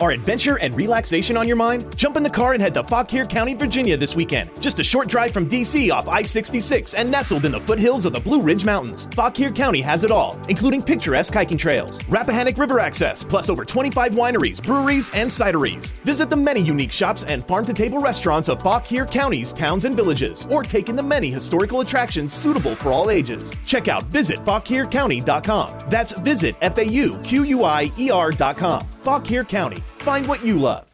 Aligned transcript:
Are 0.00 0.12
adventure 0.12 0.58
and 0.60 0.74
relaxation 0.74 1.36
on 1.36 1.46
your 1.46 1.58
mind? 1.58 1.94
Jump 1.94 2.16
in 2.16 2.22
the 2.22 2.30
car 2.30 2.54
and 2.54 2.62
head 2.62 2.72
to 2.72 2.82
Fauquier 2.82 3.26
County, 3.26 3.52
Virginia 3.52 3.98
this 3.98 4.16
weekend. 4.16 4.50
Just 4.62 4.78
a 4.78 4.84
short 4.84 5.08
drive 5.08 5.30
from 5.30 5.46
DC 5.46 5.92
off 5.92 6.08
I 6.08 6.22
66 6.22 6.94
and 6.94 7.10
nestled 7.10 7.44
in 7.44 7.52
the 7.52 7.60
foothills 7.60 8.06
of 8.06 8.14
the 8.14 8.20
Blue 8.20 8.40
Ridge 8.40 8.64
Mountains. 8.64 9.08
Fauquier 9.14 9.50
County 9.50 9.82
has 9.82 10.02
it 10.02 10.10
all, 10.10 10.40
including 10.48 10.80
picturesque 10.82 11.34
hiking 11.34 11.58
trails, 11.58 12.02
Rappahannock 12.04 12.56
River 12.56 12.80
access, 12.80 13.22
plus 13.22 13.50
over 13.50 13.62
25 13.62 14.12
wineries, 14.12 14.62
breweries, 14.62 15.10
and 15.12 15.28
cideries. 15.28 15.92
Visit 16.02 16.30
the 16.30 16.36
many 16.36 16.62
unique 16.62 16.92
shops 16.92 17.24
and 17.24 17.46
farm 17.46 17.66
to 17.66 17.74
table 17.74 18.00
restaurants 18.00 18.48
of 18.48 18.62
Fauquier 18.62 19.04
County's 19.04 19.52
towns 19.52 19.84
and 19.84 19.94
villages, 19.94 20.46
or 20.50 20.62
take 20.62 20.88
in 20.88 20.96
the 20.96 21.02
many 21.02 21.30
historical 21.30 21.82
attractions 21.82 22.32
suitable 22.32 22.74
for 22.74 22.88
all 22.88 23.10
ages. 23.10 23.54
Check 23.66 23.88
out 23.88 24.10
visitfauquiercounty.com. 24.10 25.78
That's 25.90 26.12
visit 26.12 26.56
F 26.62 26.78
A 26.78 26.86
U 26.86 27.20
Q 27.22 27.44
U 27.44 27.64
I 27.64 27.92
E 27.98 28.10
R.com. 28.10 28.80
Fauquier 29.02 29.44
County. 29.44 29.82
Find 30.00 30.26
what 30.26 30.42
you 30.42 30.58
love. 30.58 30.86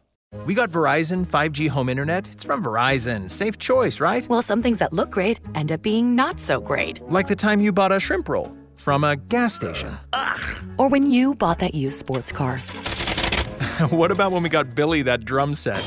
We 0.46 0.54
got 0.54 0.70
Verizon 0.70 1.24
5G 1.24 1.68
home 1.68 1.88
internet. 1.88 2.28
It's 2.32 2.42
from 2.42 2.62
Verizon. 2.62 3.30
Safe 3.30 3.56
choice, 3.56 4.00
right? 4.00 4.28
Well, 4.28 4.42
some 4.42 4.62
things 4.62 4.80
that 4.80 4.92
look 4.92 5.10
great 5.10 5.38
end 5.54 5.70
up 5.70 5.80
being 5.80 6.16
not 6.16 6.40
so 6.40 6.60
great. 6.60 7.00
Like 7.08 7.28
the 7.28 7.36
time 7.36 7.60
you 7.60 7.70
bought 7.72 7.92
a 7.92 8.00
shrimp 8.00 8.28
roll 8.28 8.52
from 8.74 9.04
a 9.04 9.14
gas 9.14 9.54
station. 9.54 9.96
Ugh. 10.12 10.40
Or 10.76 10.88
when 10.88 11.08
you 11.08 11.36
bought 11.36 11.60
that 11.60 11.72
used 11.72 11.98
sports 11.98 12.32
car. 12.32 12.58
what 13.90 14.10
about 14.10 14.32
when 14.32 14.42
we 14.42 14.48
got 14.48 14.74
Billy 14.74 15.02
that 15.02 15.24
drum 15.24 15.54
set? 15.54 15.84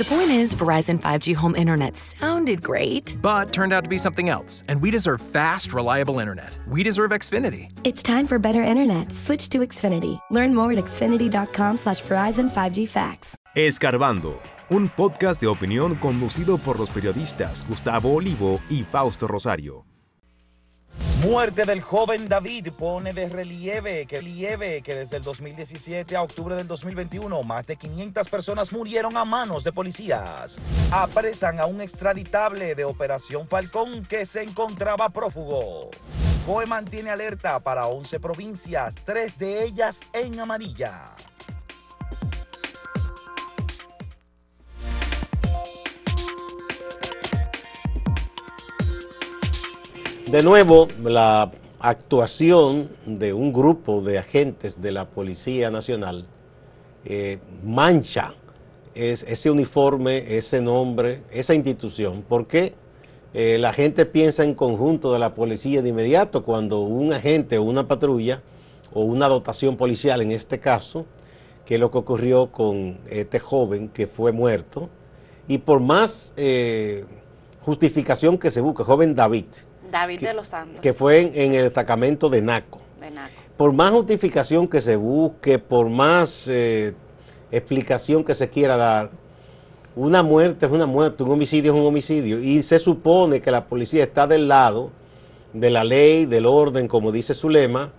The 0.00 0.06
point 0.16 0.30
is, 0.30 0.54
Verizon 0.54 0.98
5G 0.98 1.34
home 1.34 1.54
internet 1.54 1.94
sounded 1.94 2.62
great, 2.62 3.18
but 3.20 3.52
turned 3.52 3.74
out 3.74 3.84
to 3.84 3.90
be 3.90 3.98
something 3.98 4.30
else. 4.30 4.62
And 4.66 4.80
we 4.80 4.90
deserve 4.90 5.20
fast, 5.20 5.74
reliable 5.74 6.20
internet. 6.20 6.58
We 6.66 6.82
deserve 6.82 7.10
Xfinity. 7.10 7.68
It's 7.84 8.02
time 8.02 8.26
for 8.26 8.38
better 8.38 8.62
internet. 8.62 9.14
Switch 9.14 9.50
to 9.50 9.58
Xfinity. 9.58 10.18
Learn 10.30 10.54
more 10.54 10.72
at 10.72 10.78
xfinity.com/slash 10.78 12.00
Verizon 12.04 12.48
5G 12.48 12.88
Facts. 12.88 13.36
Escarbando, 13.54 14.40
un 14.70 14.88
podcast 14.88 15.38
de 15.38 15.48
opinión 15.48 15.94
conducido 15.96 16.56
por 16.56 16.78
los 16.78 16.88
periodistas 16.88 17.66
Gustavo 17.68 18.14
Olivo 18.14 18.58
y 18.70 18.84
Fausto 18.84 19.28
Rosario. 19.28 19.89
Muerte 21.22 21.66
del 21.66 21.82
joven 21.82 22.30
David 22.30 22.68
pone 22.78 23.12
de 23.12 23.28
relieve 23.28 24.06
que, 24.06 24.16
relieve 24.16 24.80
que 24.80 24.94
desde 24.94 25.18
el 25.18 25.22
2017 25.22 26.16
a 26.16 26.22
octubre 26.22 26.54
del 26.54 26.66
2021 26.66 27.42
más 27.42 27.66
de 27.66 27.76
500 27.76 28.26
personas 28.30 28.72
murieron 28.72 29.18
a 29.18 29.26
manos 29.26 29.62
de 29.62 29.70
policías. 29.70 30.58
Apresan 30.90 31.60
a 31.60 31.66
un 31.66 31.82
extraditable 31.82 32.74
de 32.74 32.84
Operación 32.86 33.46
Falcón 33.46 34.06
que 34.06 34.24
se 34.24 34.42
encontraba 34.42 35.10
prófugo. 35.10 35.90
COE 36.46 36.64
mantiene 36.64 37.10
alerta 37.10 37.60
para 37.60 37.86
11 37.86 38.18
provincias, 38.18 38.94
tres 39.04 39.36
de 39.36 39.62
ellas 39.64 40.00
en 40.14 40.40
amarilla. 40.40 41.04
De 50.30 50.44
nuevo, 50.44 50.86
la 51.02 51.50
actuación 51.80 52.90
de 53.04 53.32
un 53.32 53.52
grupo 53.52 54.00
de 54.00 54.16
agentes 54.16 54.80
de 54.80 54.92
la 54.92 55.08
Policía 55.08 55.72
Nacional 55.72 56.24
eh, 57.04 57.38
mancha 57.64 58.34
ese 58.94 59.50
uniforme, 59.50 60.36
ese 60.36 60.60
nombre, 60.60 61.24
esa 61.32 61.52
institución, 61.52 62.24
porque 62.28 62.74
eh, 63.34 63.58
la 63.58 63.72
gente 63.72 64.06
piensa 64.06 64.44
en 64.44 64.54
conjunto 64.54 65.12
de 65.12 65.18
la 65.18 65.34
policía 65.34 65.82
de 65.82 65.88
inmediato 65.88 66.44
cuando 66.44 66.78
un 66.82 67.12
agente 67.12 67.58
o 67.58 67.64
una 67.64 67.88
patrulla 67.88 68.40
o 68.92 69.02
una 69.02 69.26
dotación 69.26 69.76
policial, 69.76 70.22
en 70.22 70.30
este 70.30 70.60
caso, 70.60 71.06
que 71.64 71.74
es 71.74 71.80
lo 71.80 71.90
que 71.90 71.98
ocurrió 71.98 72.52
con 72.52 72.98
este 73.08 73.40
joven 73.40 73.88
que 73.88 74.06
fue 74.06 74.30
muerto, 74.30 74.90
y 75.48 75.58
por 75.58 75.80
más 75.80 76.32
eh, 76.36 77.04
justificación 77.62 78.38
que 78.38 78.52
se 78.52 78.60
busque, 78.60 78.84
joven 78.84 79.16
David, 79.16 79.46
David 79.90 80.20
de 80.20 80.34
los 80.34 80.48
Santos. 80.48 80.80
Que 80.80 80.92
fue 80.92 81.20
en, 81.20 81.54
el 81.54 81.64
destacamento 81.64 82.28
de 82.28 82.42
Naco. 82.42 82.80
de 83.00 83.10
Naco. 83.10 83.30
Por 83.56 83.72
más 83.72 83.90
justificación 83.90 84.68
que 84.68 84.80
se 84.80 84.96
busque, 84.96 85.58
por 85.58 85.88
más 85.88 86.46
eh, 86.48 86.94
explicación 87.50 88.24
que 88.24 88.34
se 88.34 88.48
quiera 88.48 88.76
dar, 88.76 89.10
una 89.96 90.22
muerte 90.22 90.66
es 90.66 90.72
una 90.72 90.86
muerte, 90.86 91.22
un 91.22 91.32
homicidio 91.32 91.72
es 91.72 91.78
un 91.78 91.86
homicidio. 91.86 92.40
Y 92.40 92.62
se 92.62 92.78
supone 92.78 93.40
que 93.42 93.50
la 93.50 93.66
policía 93.66 94.04
está 94.04 94.26
del 94.26 94.48
lado 94.48 94.90
de 95.52 95.70
la 95.70 95.84
ley, 95.84 96.26
del 96.26 96.46
orden, 96.46 96.88
como 96.88 97.12
dice 97.12 97.34
su 97.34 97.48
lema, 97.48 97.92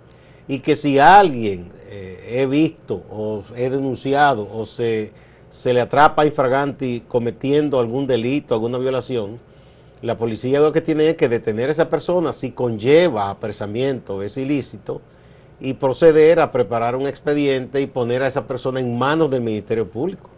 y 0.48 0.60
que 0.60 0.76
si 0.76 1.00
alguien 1.00 1.72
eh, 1.90 2.40
he 2.42 2.46
visto 2.46 3.04
o 3.10 3.44
he 3.56 3.70
denunciado 3.70 4.48
o 4.52 4.66
se, 4.66 5.12
se 5.50 5.74
le 5.74 5.82
atrapa 5.82 6.26
infraganti 6.26 7.04
cometiendo 7.08 7.80
algún 7.80 8.08
delito, 8.08 8.54
alguna 8.54 8.78
violación, 8.78 9.40
la 10.02 10.18
policía 10.18 10.60
lo 10.60 10.72
que 10.72 10.82
tiene 10.82 11.10
es 11.10 11.16
que 11.16 11.30
detener 11.30 11.70
a 11.70 11.72
esa 11.74 11.90
persona 11.90 12.34
si 12.34 12.52
conlleva 12.52 13.30
apresamiento, 13.30 14.24
es 14.24 14.38
ilícito, 14.38 15.02
y 15.60 15.74
proceder 15.74 16.40
a 16.40 16.52
preparar 16.52 16.96
un 16.96 17.06
expediente 17.06 17.82
y 17.82 17.88
poner 17.88 18.24
a 18.24 18.28
esa 18.28 18.48
persona 18.48 18.80
en 18.80 18.98
manos 18.98 19.30
del 19.30 19.42
Ministerio 19.42 19.88
Público. 19.88 20.30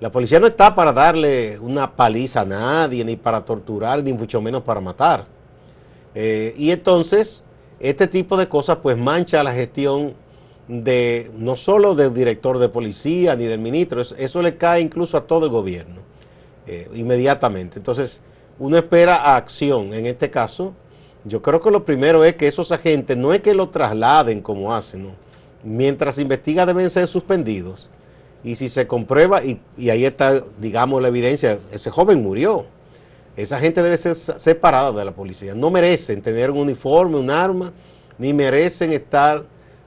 La 0.00 0.10
policía 0.10 0.40
no 0.40 0.48
está 0.48 0.74
para 0.74 0.92
darle 0.92 1.58
una 1.60 1.94
paliza 1.94 2.40
a 2.40 2.44
nadie, 2.44 3.04
ni 3.04 3.14
para 3.14 3.44
torturar, 3.44 4.02
ni 4.02 4.12
mucho 4.12 4.42
menos 4.42 4.64
para 4.64 4.80
matar. 4.80 5.26
Eh, 6.14 6.52
y 6.56 6.72
entonces, 6.72 7.44
este 7.78 8.08
tipo 8.08 8.36
de 8.36 8.48
cosas 8.48 8.78
pues 8.82 8.96
mancha 8.98 9.44
la 9.44 9.52
gestión 9.52 10.14
de 10.66 11.30
no 11.36 11.54
solo 11.54 11.94
del 11.94 12.12
director 12.12 12.58
de 12.58 12.68
policía 12.68 13.36
ni 13.36 13.44
del 13.44 13.60
ministro, 13.60 14.00
eso, 14.00 14.42
le 14.42 14.56
cae 14.56 14.80
incluso 14.80 15.16
a 15.16 15.26
todo 15.26 15.46
el 15.46 15.52
gobierno, 15.52 16.00
eh, 16.66 16.88
inmediatamente. 16.94 17.78
Entonces, 17.78 18.20
uno 18.58 18.76
espera 18.76 19.36
acción. 19.36 19.94
En 19.94 20.06
este 20.06 20.30
caso, 20.30 20.74
yo 21.24 21.42
creo 21.42 21.60
que 21.60 21.70
lo 21.70 21.84
primero 21.84 22.24
es 22.24 22.36
que 22.36 22.46
esos 22.46 22.70
agentes 22.72 23.16
no 23.16 23.32
es 23.32 23.40
que 23.40 23.54
lo 23.54 23.70
trasladen 23.70 24.40
como 24.40 24.74
hacen, 24.74 25.10
mientras 25.62 26.16
se 26.16 26.22
investiga 26.22 26.66
deben 26.66 26.90
ser 26.90 27.08
suspendidos. 27.08 27.88
Y 28.42 28.56
si 28.56 28.68
se 28.68 28.86
comprueba, 28.86 29.42
y, 29.42 29.58
ahí 29.88 30.04
está, 30.04 30.44
digamos, 30.60 31.00
la 31.00 31.08
evidencia, 31.08 31.58
ese 31.72 31.90
joven 31.90 32.22
murió. 32.22 32.66
Esa 33.36 33.58
gente 33.58 33.82
debe 33.82 33.96
ser 33.96 34.14
separada 34.14 34.92
de 34.92 35.04
la 35.04 35.12
policía. 35.12 35.54
No 35.54 35.70
merecen 35.70 36.20
tener 36.22 36.50
un 36.50 36.58
uniforme, 36.58 37.16
un 37.16 37.30
arma, 37.30 37.72
ni 38.18 38.32
merecen 38.32 38.92
estar 38.92 39.44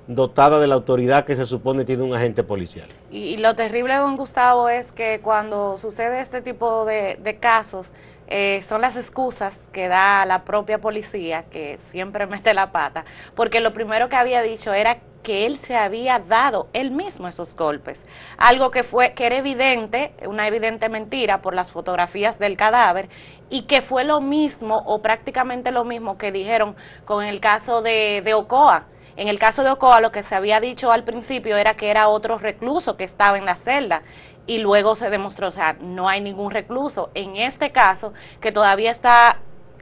dotada 0.07 0.59
de 0.59 0.67
la 0.67 0.75
autoridad 0.75 1.25
que 1.25 1.35
se 1.35 1.45
supone 1.45 1.83
tiene 1.83 2.03
un 2.03 2.13
agente 2.13 2.43
policial. 2.43 2.87
Y, 3.11 3.37
lo 3.37 3.55
terrible, 3.55 3.95
don 3.95 4.15
Gustavo, 4.15 4.69
es 4.69 4.91
que 4.91 5.19
cuando 5.21 5.77
sucede 5.77 6.21
este 6.21 6.41
tipo 6.41 6.85
de, 6.85 7.37
casos, 7.39 7.91
eh, 8.29 8.61
son 8.63 8.81
las 8.81 8.95
excusas 8.95 9.63
que 9.71 9.87
da 9.87 10.25
la 10.25 10.43
propia 10.43 10.79
policía, 10.79 11.43
que 11.51 11.77
siempre 11.77 12.25
mete 12.27 12.53
la 12.53 12.71
pata, 12.71 13.05
porque 13.35 13.59
lo 13.59 13.73
primero 13.73 14.07
que 14.09 14.15
había 14.15 14.41
dicho 14.41 14.73
era 14.73 14.97
que 15.23 15.45
él 15.45 15.57
se 15.57 15.75
había 15.75 16.19
dado 16.19 16.67
él 16.71 16.91
mismo 16.91 17.27
esos 17.27 17.53
golpes, 17.53 18.05
algo 18.37 18.71
que 18.71 18.83
fue 18.83 19.13
que 19.13 19.25
era 19.25 19.35
evidente, 19.35 20.13
una 20.25 20.47
evidente 20.47 20.87
mentira 20.87 21.41
por 21.41 21.53
las 21.53 21.69
fotografías 21.69 22.39
del 22.39 22.55
cadáver 22.55 23.09
y 23.49 23.63
que 23.63 23.81
fue 23.81 24.05
lo 24.05 24.21
mismo 24.21 24.83
o 24.85 25.01
prácticamente 25.01 25.71
lo 25.71 25.83
mismo 25.83 26.17
que 26.17 26.31
dijeron 26.31 26.77
con 27.03 27.25
el 27.25 27.41
caso 27.41 27.81
de 27.81 28.33
Ocoa. 28.33 28.85
En 29.17 29.27
el 29.27 29.39
caso 29.39 29.63
de 29.63 29.71
Ocoa, 29.71 29.99
lo 29.99 30.11
que 30.11 30.23
se 30.23 30.35
había 30.35 30.59
dicho 30.59 30.91
al 30.91 31.03
principio 31.03 31.57
era 31.57 31.75
que 31.75 31.89
era 31.89 32.07
otro 32.07 32.37
recluso 32.37 32.97
que 32.97 33.03
estaba 33.03 33.37
en 33.37 33.45
la 33.45 33.55
celda 33.55 34.03
y 34.45 34.59
luego 34.59 34.95
se 34.95 35.09
demostró, 35.09 35.47
o 35.49 35.51
sea, 35.51 35.73
no 35.81 36.07
hay 36.07 36.21
ningún 36.21 36.51
recluso. 36.51 37.09
En 37.15 37.35
este 37.35 37.71
caso, 37.71 38.13
que 38.39 38.51
todavía 38.51 38.91
está, 38.91 39.39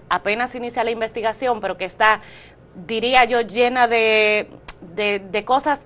apenas 0.10 0.56
inicia 0.56 0.84
la 0.84 0.92
investigación, 0.92 1.60
pero 1.60 1.78
que 1.78 1.86
está, 1.86 2.22
diría 2.88 3.26
yo, 3.26 3.42
llena 3.42 3.88
de, 3.88 4.50
de, 4.96 5.20
de 5.20 5.46
cosas 5.46 5.82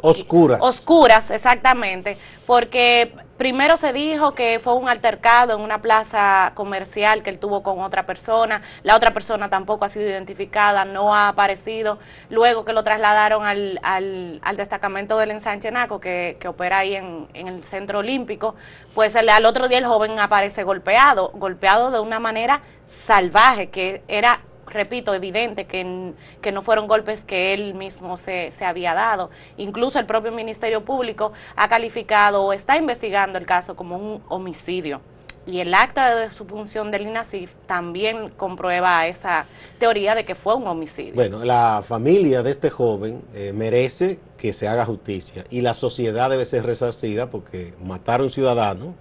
Oscuras. 0.00 0.60
Oscuras, 0.62 1.30
exactamente, 1.30 2.18
porque 2.46 3.12
primero 3.36 3.76
se 3.76 3.92
dijo 3.92 4.32
que 4.32 4.60
fue 4.60 4.74
un 4.74 4.88
altercado 4.88 5.54
en 5.54 5.60
una 5.60 5.80
plaza 5.80 6.52
comercial 6.54 7.22
que 7.22 7.30
él 7.30 7.38
tuvo 7.38 7.62
con 7.62 7.80
otra 7.80 8.06
persona, 8.06 8.62
la 8.82 8.96
otra 8.96 9.12
persona 9.12 9.48
tampoco 9.48 9.84
ha 9.84 9.88
sido 9.88 10.06
identificada, 10.06 10.84
no 10.84 11.14
ha 11.14 11.28
aparecido, 11.28 11.98
luego 12.30 12.64
que 12.64 12.72
lo 12.72 12.82
trasladaron 12.82 13.44
al, 13.46 13.78
al, 13.82 14.56
destacamento 14.56 15.18
del 15.18 15.32
ensanche 15.32 15.70
Naco, 15.70 16.00
que, 16.00 16.36
que 16.40 16.48
opera 16.48 16.78
ahí 16.78 16.94
en, 16.94 17.28
en, 17.34 17.48
el 17.48 17.64
centro 17.64 17.98
olímpico, 17.98 18.54
pues 18.94 19.14
al 19.16 19.44
otro 19.44 19.68
día 19.68 19.78
el 19.78 19.86
joven 19.86 20.18
aparece 20.18 20.62
golpeado, 20.62 21.30
golpeado 21.34 21.90
de 21.90 22.00
una 22.00 22.18
manera 22.18 22.62
salvaje, 22.86 23.68
que 23.68 24.02
era 24.08 24.40
repito, 24.76 25.12
evidente 25.14 25.64
que, 25.64 26.12
que 26.40 26.52
no 26.52 26.62
fueron 26.62 26.86
golpes 26.86 27.24
que 27.24 27.52
él 27.54 27.74
mismo 27.74 28.16
se, 28.16 28.52
se, 28.52 28.64
había 28.64 28.94
dado. 28.94 29.30
Incluso 29.56 29.98
el 29.98 30.06
propio 30.06 30.30
Ministerio 30.30 30.84
Público 30.84 31.32
ha 31.56 31.66
calificado 31.68 32.44
o 32.44 32.52
está 32.52 32.76
investigando 32.76 33.38
el 33.38 33.46
caso 33.46 33.74
como 33.74 33.96
un 33.96 34.22
homicidio. 34.28 35.00
y 35.48 35.60
el 35.60 35.72
acta 35.74 36.12
de 36.12 36.22
defunción 36.28 36.90
del 36.90 37.02
INASIF 37.02 37.52
también 37.66 38.30
comprueba 38.36 39.06
esa 39.06 39.46
teoría 39.78 40.14
de 40.16 40.24
que 40.24 40.34
fue 40.34 40.54
un 40.56 40.66
homicidio. 40.66 41.14
Bueno, 41.14 41.44
la 41.44 41.82
familia 41.84 42.42
de 42.42 42.50
este 42.50 42.68
joven 42.68 43.22
eh, 43.32 43.52
merece 43.54 44.18
que 44.36 44.52
se 44.52 44.66
haga 44.66 44.84
justicia 44.84 45.44
y 45.48 45.60
la 45.60 45.74
sociedad 45.74 46.30
debe 46.30 46.44
ser 46.44 46.66
resarcida 46.66 47.30
porque 47.30 47.74
matar 47.80 48.18
a 48.20 48.24
un 48.24 48.30
ciudadano, 48.30 48.94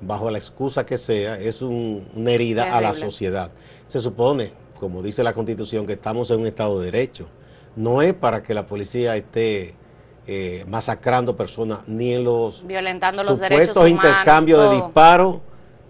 bajo 0.00 0.28
la 0.30 0.38
excusa 0.38 0.84
que 0.84 0.98
sea, 0.98 1.38
es 1.38 1.62
un- 1.62 2.08
una 2.14 2.32
herida 2.32 2.64
a 2.76 2.80
la 2.80 2.92
sociedad. 2.94 3.50
Se 3.86 4.00
supone, 4.00 4.50
como 4.78 5.02
dice 5.02 5.22
la 5.22 5.32
Constitución, 5.32 5.86
que 5.86 5.94
estamos 5.94 6.30
en 6.30 6.40
un 6.40 6.46
Estado 6.46 6.78
de 6.78 6.86
Derecho. 6.86 7.26
No 7.74 8.02
es 8.02 8.14
para 8.14 8.42
que 8.42 8.54
la 8.54 8.66
policía 8.66 9.16
esté 9.16 9.74
eh, 10.26 10.64
masacrando 10.68 11.36
personas 11.36 11.86
ni 11.86 12.12
en 12.12 12.24
los 12.24 12.66
Violentando 12.66 13.22
los 13.22 13.38
derechos 13.38 13.76
humanos. 13.76 13.90
intercambios 13.90 14.70
de 14.70 14.76
disparos, 14.76 15.36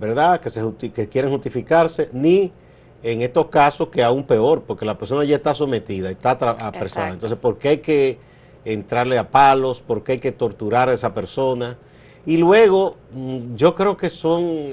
¿verdad? 0.01 0.41
Que, 0.41 0.51
se 0.51 0.63
que 0.93 1.09
quieren 1.09 1.31
justificarse, 1.31 2.11
ni 2.13 2.53
en 3.03 3.23
estos 3.23 3.47
casos 3.47 3.89
que 3.89 4.03
aún 4.03 4.25
peor, 4.25 4.63
porque 4.63 4.85
la 4.85 4.99
persona 4.99 5.25
ya 5.25 5.37
está 5.37 5.55
sometida, 5.55 6.11
está 6.11 6.33
apresada. 6.33 6.83
Exacto. 6.83 7.15
Entonces, 7.15 7.39
¿por 7.39 7.59
qué 7.59 7.69
hay 7.69 7.79
que 7.79 8.19
entrarle 8.65 9.17
a 9.17 9.31
palos? 9.31 9.81
¿Por 9.81 10.03
qué 10.03 10.13
hay 10.13 10.19
que 10.19 10.33
torturar 10.33 10.89
a 10.89 10.93
esa 10.93 11.15
persona? 11.15 11.79
Y 12.27 12.37
luego, 12.37 12.97
mm, 13.13 13.55
yo 13.55 13.75
creo 13.75 13.97
que 13.97 14.11
son, 14.11 14.73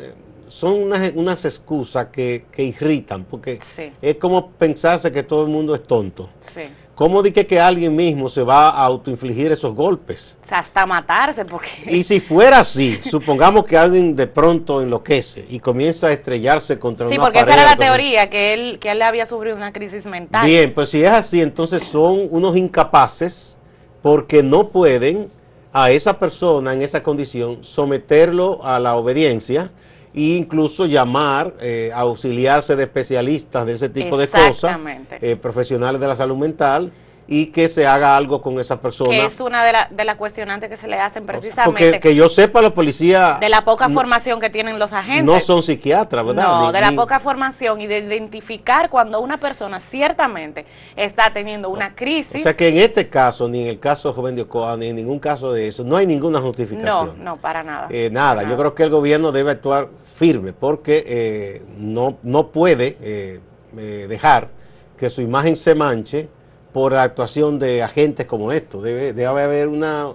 son 0.54 0.74
unas, 0.84 1.12
unas 1.16 1.44
excusas 1.46 2.08
que, 2.08 2.46
que 2.52 2.64
irritan, 2.64 3.26
porque 3.26 3.58
Sí. 3.62 3.92
es 4.02 4.16
como 4.16 4.52
pensarse 4.52 5.12
que 5.12 5.24
todo 5.24 5.44
el 5.44 5.50
mundo 5.50 5.74
es 5.74 5.84
tonto. 5.84 6.30
Sí. 6.42 6.62
¿Cómo 6.96 7.24
di 7.24 7.32
que, 7.32 7.60
alguien 7.60 7.96
mismo 7.96 8.30
se 8.30 8.44
va 8.44 8.70
a 8.70 8.84
autoinfligir 8.86 9.52
esos 9.52 9.74
golpes? 9.74 10.38
O 10.44 10.46
sea, 10.46 10.60
hasta 10.60 10.86
matarse, 10.86 11.44
porque... 11.44 11.70
Y 11.88 12.04
si 12.04 12.20
fuera 12.20 12.60
así, 12.60 13.00
supongamos 13.10 13.66
que 13.66 13.76
alguien 13.76 14.16
de 14.16 14.28
pronto 14.28 14.80
enloquece 14.80 15.44
y 15.50 15.60
comienza 15.60 16.08
a 16.08 16.12
estrellarse 16.12 16.78
contra 16.78 17.08
Sí, 17.08 17.16
una 17.16 17.24
porque 17.24 17.40
esa 17.40 17.54
era 17.54 17.66
la 17.66 17.76
teoría, 17.76 18.30
que 18.30 18.54
él, 18.54 18.78
que 18.80 18.92
él 18.92 19.02
había 19.02 19.26
sufrido 19.26 19.56
una 19.56 19.74
crisis 19.74 20.06
mental. 20.06 20.46
Bien, 20.46 20.72
pues 20.72 20.90
si 20.90 21.04
es 21.04 21.10
así, 21.10 21.42
entonces 21.42 21.82
son 21.84 22.28
unos 22.30 22.56
incapaces 22.56 23.58
porque 24.04 24.44
no 24.44 24.70
pueden 24.70 25.32
a 25.74 25.90
esa 25.90 26.20
persona 26.20 26.74
en 26.74 26.84
esa 26.84 27.02
condición 27.02 27.64
someterlo 27.64 28.64
a 28.64 28.80
la 28.80 28.96
obediencia 28.96 29.72
e 30.14 30.36
incluso 30.38 30.86
llamar, 30.86 31.54
eh, 31.60 31.92
auxiliarse 31.94 32.76
de 32.76 32.84
especialistas 32.84 33.66
de 33.66 33.74
ese 33.74 33.90
tipo 33.90 34.18
de 34.18 34.28
cosas, 34.28 34.78
eh, 35.22 35.36
profesionales 35.36 36.00
de 36.00 36.08
la 36.08 36.16
salud 36.16 36.38
mental, 36.38 36.92
y 37.26 37.48
que 37.48 37.70
se 37.70 37.88
haga 37.88 38.18
algo 38.18 38.42
con 38.42 38.60
esa 38.60 38.82
persona. 38.82 39.10
que 39.10 39.26
es 39.26 39.40
una 39.40 39.64
de, 39.64 39.72
la- 39.72 39.88
de 39.90 40.04
las 40.04 40.18
cuestionantes 40.18 40.70
que 40.70 40.76
se 40.76 40.90
le 40.90 41.00
hacen 41.00 41.26
Porque 41.26 41.40
precisamente 41.40 42.00
que 42.02 42.14
yo 42.14 42.28
sepa, 42.28 42.62
la 42.62 42.72
policía 42.74 43.38
de 43.40 43.48
la 43.48 43.64
poca 43.64 43.88
no- 43.88 43.94
formación 43.94 44.42
que 44.42 44.50
tienen 44.50 44.78
los 44.78 44.92
agentes. 44.92 45.24
no 45.24 45.40
son 45.40 45.64
psiquiatras, 45.64 46.26
¿verdad? 46.26 46.44
No, 46.44 46.68
Ni- 46.68 46.74
de 46.74 46.82
la 46.82 46.90
ni- 46.92 46.98
poca 46.98 47.22
formación 47.22 47.80
y 47.80 47.88
de 47.88 48.00
identificar 48.00 48.90
cuando 48.90 49.22
una 49.22 49.38
persona 49.40 49.80
ciertamente 49.80 50.66
está 50.98 51.32
teniendo 51.32 51.70
una 51.70 51.88
O 51.88 51.96
crisis. 51.96 52.44
sea 52.44 52.54
que 52.58 52.68
en 52.68 52.78
este 52.78 53.08
caso, 53.08 53.48
ni 53.48 53.62
en 53.62 53.68
el 53.70 53.80
caso 53.80 54.10
de 54.10 54.16
Joven 54.16 54.36
de 54.36 54.42
Ocoa, 54.42 54.76
ni 54.76 54.88
en 54.88 54.98
ningún 54.98 55.20
caso 55.20 55.54
de 55.54 55.70
eso, 55.70 55.86
no 55.86 55.96
hay 55.96 56.06
ninguna 56.06 56.40
no, 56.42 56.46
justificación. 56.48 57.24
no, 57.24 57.38
para 57.38 57.64
nada. 57.64 57.88
Eh, 57.90 58.10
nada, 58.12 58.36
Para 58.42 58.50
yo 58.50 58.58
creo 58.58 58.76
que 58.76 58.84
el 58.84 58.90
gobierno 58.90 59.32
debe 59.32 59.52
actuar 59.52 59.88
firme 60.14 60.54
porque 60.54 61.04
eh, 61.06 61.62
no, 61.78 62.18
no 62.24 62.52
puede 62.52 62.98
eh, 63.02 63.40
eh, 63.78 64.06
dejar 64.08 64.50
que 64.98 65.10
su 65.10 65.22
imagen 65.22 65.56
se 65.56 65.74
manche 65.76 66.30
por 66.72 66.94
la 66.94 67.04
actuación 67.04 67.60
de 67.60 67.84
agentes 67.84 68.26
como 68.26 68.52
estos. 68.52 68.84
Debe, 68.84 69.14
debe 69.14 69.26
haber 69.26 69.68
una, 69.68 70.10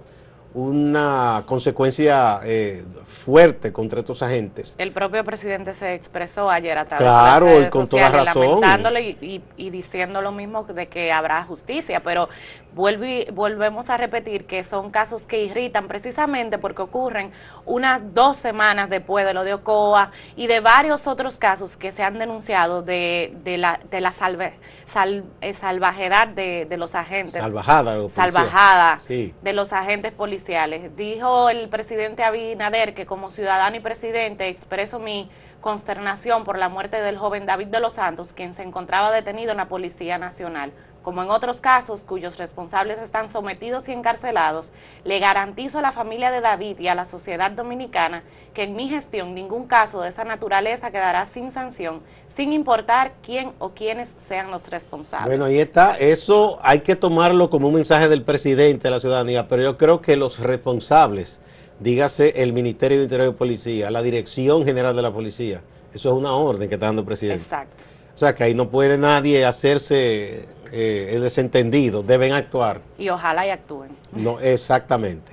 una 0.55 1.43
consecuencia 1.47 2.41
eh, 2.45 2.85
fuerte 3.19 3.73
contra 3.73 4.01
estos 4.01 4.23
agentes. 4.23 4.75
El 4.79 4.93
propio 4.93 5.25
presidente 5.25 5.75
se 5.75 5.95
expresó 5.95 6.51
ayer 6.51 6.79
a 6.79 6.85
través 6.85 7.03
Claro, 7.07 7.47
de 7.47 7.51
las 7.53 7.59
y 7.59 7.61
redes 7.61 7.73
toda 7.73 7.85
sociales, 7.87 8.25
razón. 8.27 8.43
lamentándole 8.47 9.01
y, 9.03 9.19
y- 9.21 9.43
y 9.67 9.71
diciendo 9.71 10.23
lo 10.23 10.33
mismo 10.33 10.65
de 10.65 10.87
que 10.89 11.13
habrá 11.13 11.43
justicia, 11.45 12.01
pero 12.01 12.29
vuelve- 12.75 13.29
volvemos 13.33 13.91
a 13.91 13.97
repetir 13.97 14.47
que 14.47 14.65
son 14.65 14.91
casos 14.91 15.27
que 15.27 15.43
irritan 15.45 15.89
precisamente 15.89 16.59
porque 16.59 16.83
ocurren 16.83 17.33
unas 17.67 18.15
dos 18.15 18.37
semanas 18.37 18.89
después 18.91 19.27
de 19.27 19.35
lo 19.35 19.45
de 19.45 19.55
Ocoa 19.55 20.11
y 20.37 20.47
de 20.47 20.61
varios 20.61 21.07
otros 21.07 21.39
casos 21.39 21.77
que 21.77 21.93
se 21.93 22.03
han 22.03 22.19
denunciado 22.19 22.83
de, 22.83 23.35
de 23.45 23.59
la, 23.59 23.81
de 23.91 24.01
la 24.01 24.13
salve- 24.13 24.53
sal- 24.85 25.25
eh, 25.41 25.53
salvajedad 25.55 26.29
de, 26.29 26.67
de 26.69 26.77
los 26.77 26.95
agentes. 26.95 27.43
Salvajada. 27.43 28.09
salvajada 28.09 29.01
Sí. 29.01 29.35
de 29.43 29.53
los 29.53 29.73
agentes 29.73 30.13
policiales. 30.13 30.95
Dijo 30.97 31.49
el 31.49 31.69
presidente 31.69 32.23
Abinader 32.23 32.95
que 32.95 33.07
como 33.09 33.31
ciudadano 33.31 33.77
y 33.77 33.81
presidente 33.81 34.49
expreso 34.49 34.99
mi 34.99 35.29
consternación 35.61 36.45
por 36.45 36.59
la 36.59 36.69
muerte 36.69 37.01
del 37.01 37.17
joven 37.17 37.47
David 37.47 37.69
de 37.69 37.81
los 37.81 37.95
Santos, 37.95 38.33
quien 38.33 38.55
se 38.55 38.63
encontraba 38.63 39.11
detenido 39.11 39.51
en 39.51 39.57
la 39.57 39.69
Policía 39.69 40.19
Nacional. 40.19 40.73
Como 41.03 41.23
en 41.23 41.31
otros 41.31 41.61
casos 41.61 42.05
cuyos 42.05 42.37
responsables 42.37 42.99
están 42.99 43.31
sometidos 43.31 43.89
y 43.89 43.93
encarcelados, 43.93 44.73
le 45.05 45.19
garantizo 45.21 45.79
a 45.79 45.83
la 45.83 45.91
familia 45.91 46.31
de 46.31 46.43
David 46.43 46.79
y 46.81 46.89
a 46.89 46.95
la 46.95 47.07
sociedad 47.07 47.51
dominicana 47.51 48.25
que 48.53 48.65
en 48.65 48.77
mi 48.77 48.89
gestión 48.89 49.35
ningún 49.35 49.67
caso 49.67 50.03
de 50.03 50.11
esa 50.11 50.25
naturaleza 50.25 50.91
quedará 50.91 51.25
sin 51.25 51.51
sanción, 51.51 52.03
sin 52.27 52.53
importar 52.53 53.13
quién 53.23 53.53
o 53.59 53.71
quiénes 53.71 54.15
sean 54.27 54.51
los 54.51 54.69
responsables. 54.69 55.29
Bueno, 55.29 55.47
ahí 55.47 55.61
está. 55.61 55.95
Eso 55.95 56.59
hay 56.63 56.81
que 56.81 56.95
tomarlo 56.95 57.49
como 57.49 57.69
un 57.69 57.75
mensaje 57.75 58.09
del 58.09 58.23
presidente 58.23 58.89
a 58.89 58.91
la 58.91 59.01
ciudadanía, 59.01 59.49
pero 59.49 59.63
yo 59.63 59.79
creo 59.79 60.03
que 60.03 60.15
los 60.17 60.41
responsables, 60.41 61.41
dígase 61.81 62.43
el 62.43 62.53
Ministerio 62.53 62.99
de 62.99 63.05
Interior 63.05 63.31
y 63.33 63.37
Policía, 63.37 63.91
la 63.91 64.03
Dirección 64.03 64.65
General 64.65 64.95
de 64.97 65.03
la 65.03 65.13
Policía, 65.13 65.61
eso 65.95 66.11
es 66.11 66.15
una 66.15 66.33
orden 66.35 66.69
que 66.69 66.75
está 66.75 66.87
dando 66.87 67.03
el 67.03 67.07
presidente. 67.07 67.43
Exacto. 67.43 67.85
O 68.15 68.19
sea 68.19 68.35
que 68.35 68.45
ahí 68.45 68.55
no 68.55 68.69
puede 68.69 68.99
nadie 68.99 69.45
hacerse 69.45 70.47
eh, 70.73 71.11
el 71.15 71.23
desentendido, 71.23 72.03
deben 72.03 72.33
actuar. 72.33 72.81
Y 72.99 73.09
ojalá 73.09 73.47
y 73.47 73.51
actúen. 73.51 73.91
No, 74.13 74.41
exactamente. 74.41 75.33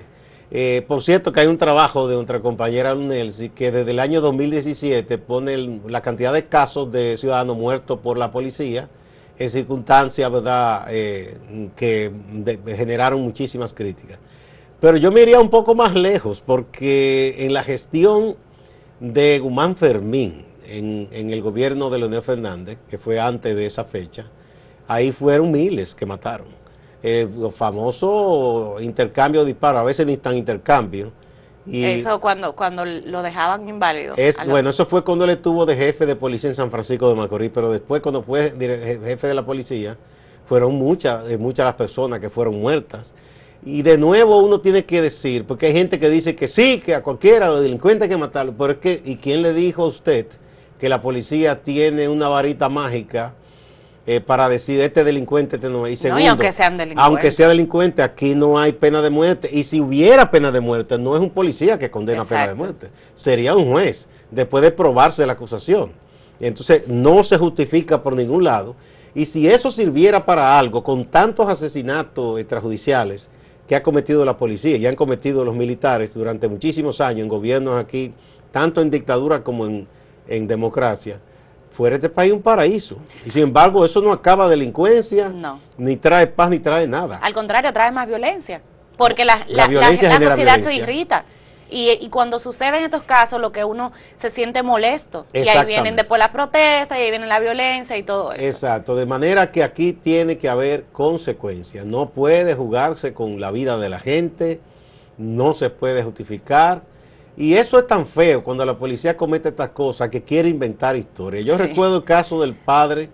Eh, 0.52 0.86
por 0.88 1.02
cierto, 1.02 1.32
que 1.34 1.40
hay 1.42 1.48
un 1.48 1.58
trabajo 1.58 2.08
de 2.08 2.16
nuestra 2.16 2.40
compañera 2.40 2.94
Lunelsi 2.94 3.50
que 3.50 3.72
desde 3.72 3.92
el 3.92 4.00
año 4.00 4.22
2017 4.22 5.18
pone 5.18 5.56
el- 5.56 5.82
la 5.88 6.02
cantidad 6.02 6.32
de 6.32 6.46
casos 6.46 6.92
de 6.92 7.18
ciudadanos 7.18 7.58
muertos 7.58 8.00
por 8.00 8.18
la 8.18 8.32
policía 8.32 8.88
en 9.40 9.50
circunstancias, 9.50 10.32
¿verdad?, 10.32 10.86
eh, 10.92 11.38
que 11.76 12.12
de- 12.32 12.78
generaron 12.78 13.20
muchísimas 13.22 13.74
críticas. 13.74 14.20
Pero 14.80 14.98
yo 14.98 15.12
me 15.12 15.22
iría 15.22 15.40
un 15.40 15.50
poco 15.50 15.74
más 15.76 15.94
lejos 15.94 16.42
porque 16.42 17.36
en 17.40 17.54
la 17.54 17.64
gestión 17.64 18.36
de 19.00 19.40
Guzmán 19.40 19.76
Fermín, 19.76 20.46
en, 20.68 21.08
en 21.12 21.32
el 21.32 21.42
gobierno 21.42 21.90
de 21.90 22.00
Leonel 22.00 22.22
Fernández, 22.22 22.78
que 22.90 22.98
fue 22.98 23.20
antes 23.20 23.56
de 23.56 23.66
esa 23.66 23.86
fecha, 23.86 24.26
ahí 24.88 25.12
fueron 25.12 25.52
miles 25.52 25.96
que 25.96 26.06
mataron. 26.06 26.48
El 27.02 27.30
famoso 27.52 28.78
intercambio 28.80 29.42
de 29.42 29.48
disparos, 29.48 29.82
a 29.82 29.84
veces 29.84 30.06
ni 30.06 30.18
tan 30.18 30.36
intercambio. 30.38 31.12
Y 31.68 31.84
Eso 31.84 32.20
cuando, 32.20 32.54
cuando 32.56 32.84
lo 32.86 33.22
dejaban 33.22 33.68
inválido. 33.68 34.14
es, 34.18 34.38
bueno, 34.48 34.70
eso 34.70 34.86
fue 34.86 35.04
cuando 35.04 35.26
él 35.26 35.32
estuvo 35.32 35.66
de 35.66 35.76
jefe 35.76 36.06
de 36.06 36.16
policía 36.16 36.50
en 36.50 36.56
San 36.56 36.70
Francisco 36.70 37.10
de 37.10 37.16
Macorís, 37.16 37.52
pero 37.54 37.72
después 37.72 38.02
cuando 38.02 38.22
fue 38.22 38.52
jefe 39.04 39.28
de 39.28 39.34
la 39.34 39.46
policía, 39.46 39.98
fueron 40.46 40.76
muchas, 40.76 41.30
eh, 41.30 41.38
muchas 41.38 41.66
las 41.66 41.76
personas 41.76 42.20
que 42.20 42.30
fueron 42.30 42.60
muertas. 42.60 43.14
Y 43.66 43.82
de 43.82 43.98
nuevo 43.98 44.38
uno 44.38 44.62
tiene 44.62 44.86
que 44.86 45.02
decir, 45.02 45.46
porque 45.46 45.66
hay 45.66 45.74
gente 45.74 45.98
que 45.98 46.08
dice 46.08 46.36
que 46.36 46.48
sí, 46.48 46.80
que 46.80 46.94
a 46.94 47.02
cualquiera, 47.02 47.50
los 47.50 47.62
delincuentes 47.62 48.04
hay 48.04 48.10
que 48.10 48.18
matarlo, 48.18 48.54
pero 48.56 48.74
es 48.74 48.78
que, 48.78 49.02
¿y 49.04 49.16
quién 49.16 49.42
le 49.42 49.54
dijo 49.54 49.84
a 49.84 49.88
usted 49.88 50.28
que 50.80 50.88
la 50.88 51.02
policía 51.02 51.64
tiene 51.64 52.08
una 52.08 52.28
varita 52.28 52.70
mágica 52.70 53.34
eh, 54.06 54.22
para 54.22 54.50
decir 54.50 54.80
este 54.82 55.04
delincuente, 55.04 55.56
este 55.56 55.70
no 55.70 55.88
es? 55.88 56.06
Y 56.06 56.08
No, 56.10 56.20
y 56.20 56.20
segundo, 56.20 56.30
aunque 56.30 56.52
sean 56.52 56.78
delincuentes. 56.78 57.06
Aunque 57.06 57.32
sea 57.32 57.48
delincuente, 57.48 58.04
aquí 58.04 58.36
no 58.36 58.60
hay 58.60 58.72
pena 58.72 59.02
de 59.02 59.10
muerte. 59.10 59.50
Y 59.52 59.64
si 59.64 59.82
hubiera 59.82 60.30
pena 60.30 60.52
de 60.52 60.60
muerte, 60.60 61.00
no 61.00 61.16
es 61.16 61.22
un 61.22 61.32
policía 61.32 61.80
que 61.80 61.90
condena 61.90 62.24
pena 62.24 62.48
de 62.48 62.54
muerte. 62.54 62.90
Sería 63.16 63.56
un 63.56 63.72
juez, 63.72 64.08
después 64.30 64.62
de 64.62 64.70
probarse 64.70 65.26
la 65.26 65.34
acusación. 65.34 65.92
Entonces, 66.40 66.88
no 66.88 67.24
se 67.24 67.36
justifica 67.40 68.04
por 68.04 68.16
ningún 68.16 68.44
lado. 68.44 68.76
Y 69.16 69.26
si 69.26 69.48
eso 69.48 69.72
sirviera 69.72 70.24
para 70.24 70.60
algo, 70.60 70.84
con 70.84 71.06
tantos 71.06 71.48
asesinatos 71.48 72.40
extrajudiciales 72.40 73.32
que 73.68 73.76
ha 73.76 73.82
cometido 73.84 74.24
la 74.26 74.38
policía 74.38 74.78
y 74.78 74.86
han 74.86 74.96
cometido 74.96 75.44
los 75.44 75.56
militares 75.56 76.14
durante 76.14 76.48
muchísimos 76.48 77.02
años 77.02 77.22
en 77.22 77.28
gobiernos 77.30 77.80
aquí, 77.80 78.14
tanto 78.52 78.82
en 78.82 78.90
dictadura 78.92 79.44
como 79.44 79.66
en, 79.66 79.88
en 80.28 80.48
democracia, 80.48 81.20
fuera 81.72 81.96
este 81.96 82.10
país 82.10 82.32
un 82.32 82.42
paraíso. 82.42 82.98
Y 83.16 83.20
sin 83.30 83.44
embargo, 83.44 83.84
eso 83.84 84.02
no 84.02 84.12
acaba 84.12 84.48
delincuencia, 84.48 85.30
No. 85.30 85.60
ni 85.78 85.98
trae 85.98 86.28
paz, 86.28 86.50
ni 86.50 86.60
trae 86.60 86.88
nada. 86.88 87.18
Al 87.22 87.34
contrario, 87.34 87.74
trae 87.74 87.92
más 87.92 88.08
violencia. 88.08 88.62
Porque 88.98 89.26
la, 89.26 89.40
La 89.40 89.46
la- 89.48 89.56
la- 89.64 89.68
violencia 89.68 90.08
la 90.10 90.14
genera 90.16 90.36
sociedad 90.36 90.62
se 90.62 90.74
irrita. 90.76 91.26
Y, 91.70 91.90
y 92.00 92.10
cuando 92.10 92.40
suceden 92.40 92.84
estos 92.84 93.04
casos, 93.04 93.42
lo 93.42 93.52
que 93.52 93.64
uno 93.64 93.92
se 94.18 94.30
siente 94.30 94.62
molesto. 94.64 95.26
Y 95.34 95.48
ahí 95.48 95.66
vienen 95.66 95.96
después 95.96 96.20
las 96.20 96.30
protestas, 96.30 96.98
y 96.98 97.02
ahí 97.02 97.10
viene 97.10 97.26
la 97.26 97.40
violencia 97.40 97.98
y 97.98 98.04
todo 98.04 98.32
eso. 98.34 98.44
Exacto, 98.46 98.96
de 98.96 99.06
manera 99.06 99.52
que 99.52 99.64
aquí 99.64 99.92
tiene 99.94 100.38
que 100.38 100.48
haber 100.48 100.86
consecuencias. 100.92 101.86
No 101.86 102.10
puede 102.10 102.54
jugarse 102.56 103.14
con 103.14 103.40
la 103.42 103.50
vida 103.52 103.78
de 103.78 103.90
la 103.90 104.00
gente, 104.00 104.60
no 105.18 105.54
se 105.54 105.70
puede 105.70 106.04
justificar. 106.04 106.84
Y 107.38 107.56
eso 107.56 107.80
es 107.80 107.88
tan 107.88 108.06
feo 108.06 108.44
cuando 108.44 108.66
la 108.66 108.78
policía 108.78 109.18
comete 109.18 109.50
estas 109.50 109.70
cosas 109.70 110.10
que 110.10 110.24
quiere 110.24 110.48
inventar 110.50 110.96
historias. 110.96 111.44
Yo 111.46 111.58
Sí. 111.58 111.64
recuerdo 111.64 111.98
el 111.98 112.04
caso 112.04 112.40
del 112.42 112.56
padre 112.56 113.10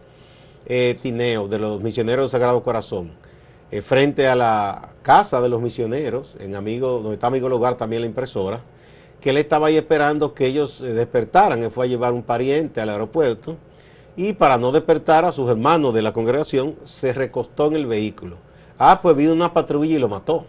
eh, 0.67 0.97
Tineo, 1.01 1.47
de 1.47 1.57
los 1.57 1.81
misioneros 1.81 2.25
del 2.25 2.29
Sagrado 2.29 2.61
Corazón, 2.61 3.11
eh, 3.71 3.81
frente 3.81 4.27
a 4.27 4.35
la 4.35 4.89
casa 5.01 5.41
de 5.41 5.49
los 5.49 5.61
misioneros, 5.61 6.37
en 6.39 6.55
Amigo, 6.55 6.99
donde 6.99 7.13
está 7.13 7.27
Amigo 7.27 7.47
Lugar 7.49 7.75
también 7.75 8.01
la 8.01 8.07
impresora, 8.07 8.61
que 9.21 9.29
él 9.29 9.37
estaba 9.37 9.67
ahí 9.67 9.77
esperando 9.77 10.33
que 10.33 10.45
ellos 10.45 10.81
eh, 10.81 10.93
despertaran. 10.93 11.63
Él 11.63 11.71
fue 11.71 11.85
a 11.85 11.89
llevar 11.89 12.11
un 12.13 12.23
pariente 12.23 12.81
al 12.81 12.89
aeropuerto 12.89 13.57
y 14.17 14.33
para 14.33 14.57
no 14.57 14.71
despertar 14.71 15.23
a 15.25 15.31
sus 15.31 15.49
hermanos 15.49 15.93
de 15.93 16.01
la 16.01 16.11
congregación, 16.11 16.75
se 16.83 17.13
recostó 17.13 17.67
en 17.67 17.75
el 17.75 17.85
vehículo. 17.85 18.37
Ah, 18.77 18.99
pues 19.01 19.15
vino 19.15 19.31
una 19.31 19.53
patrulla 19.53 19.95
y 19.95 19.99
lo 19.99 20.09
mató. 20.09 20.45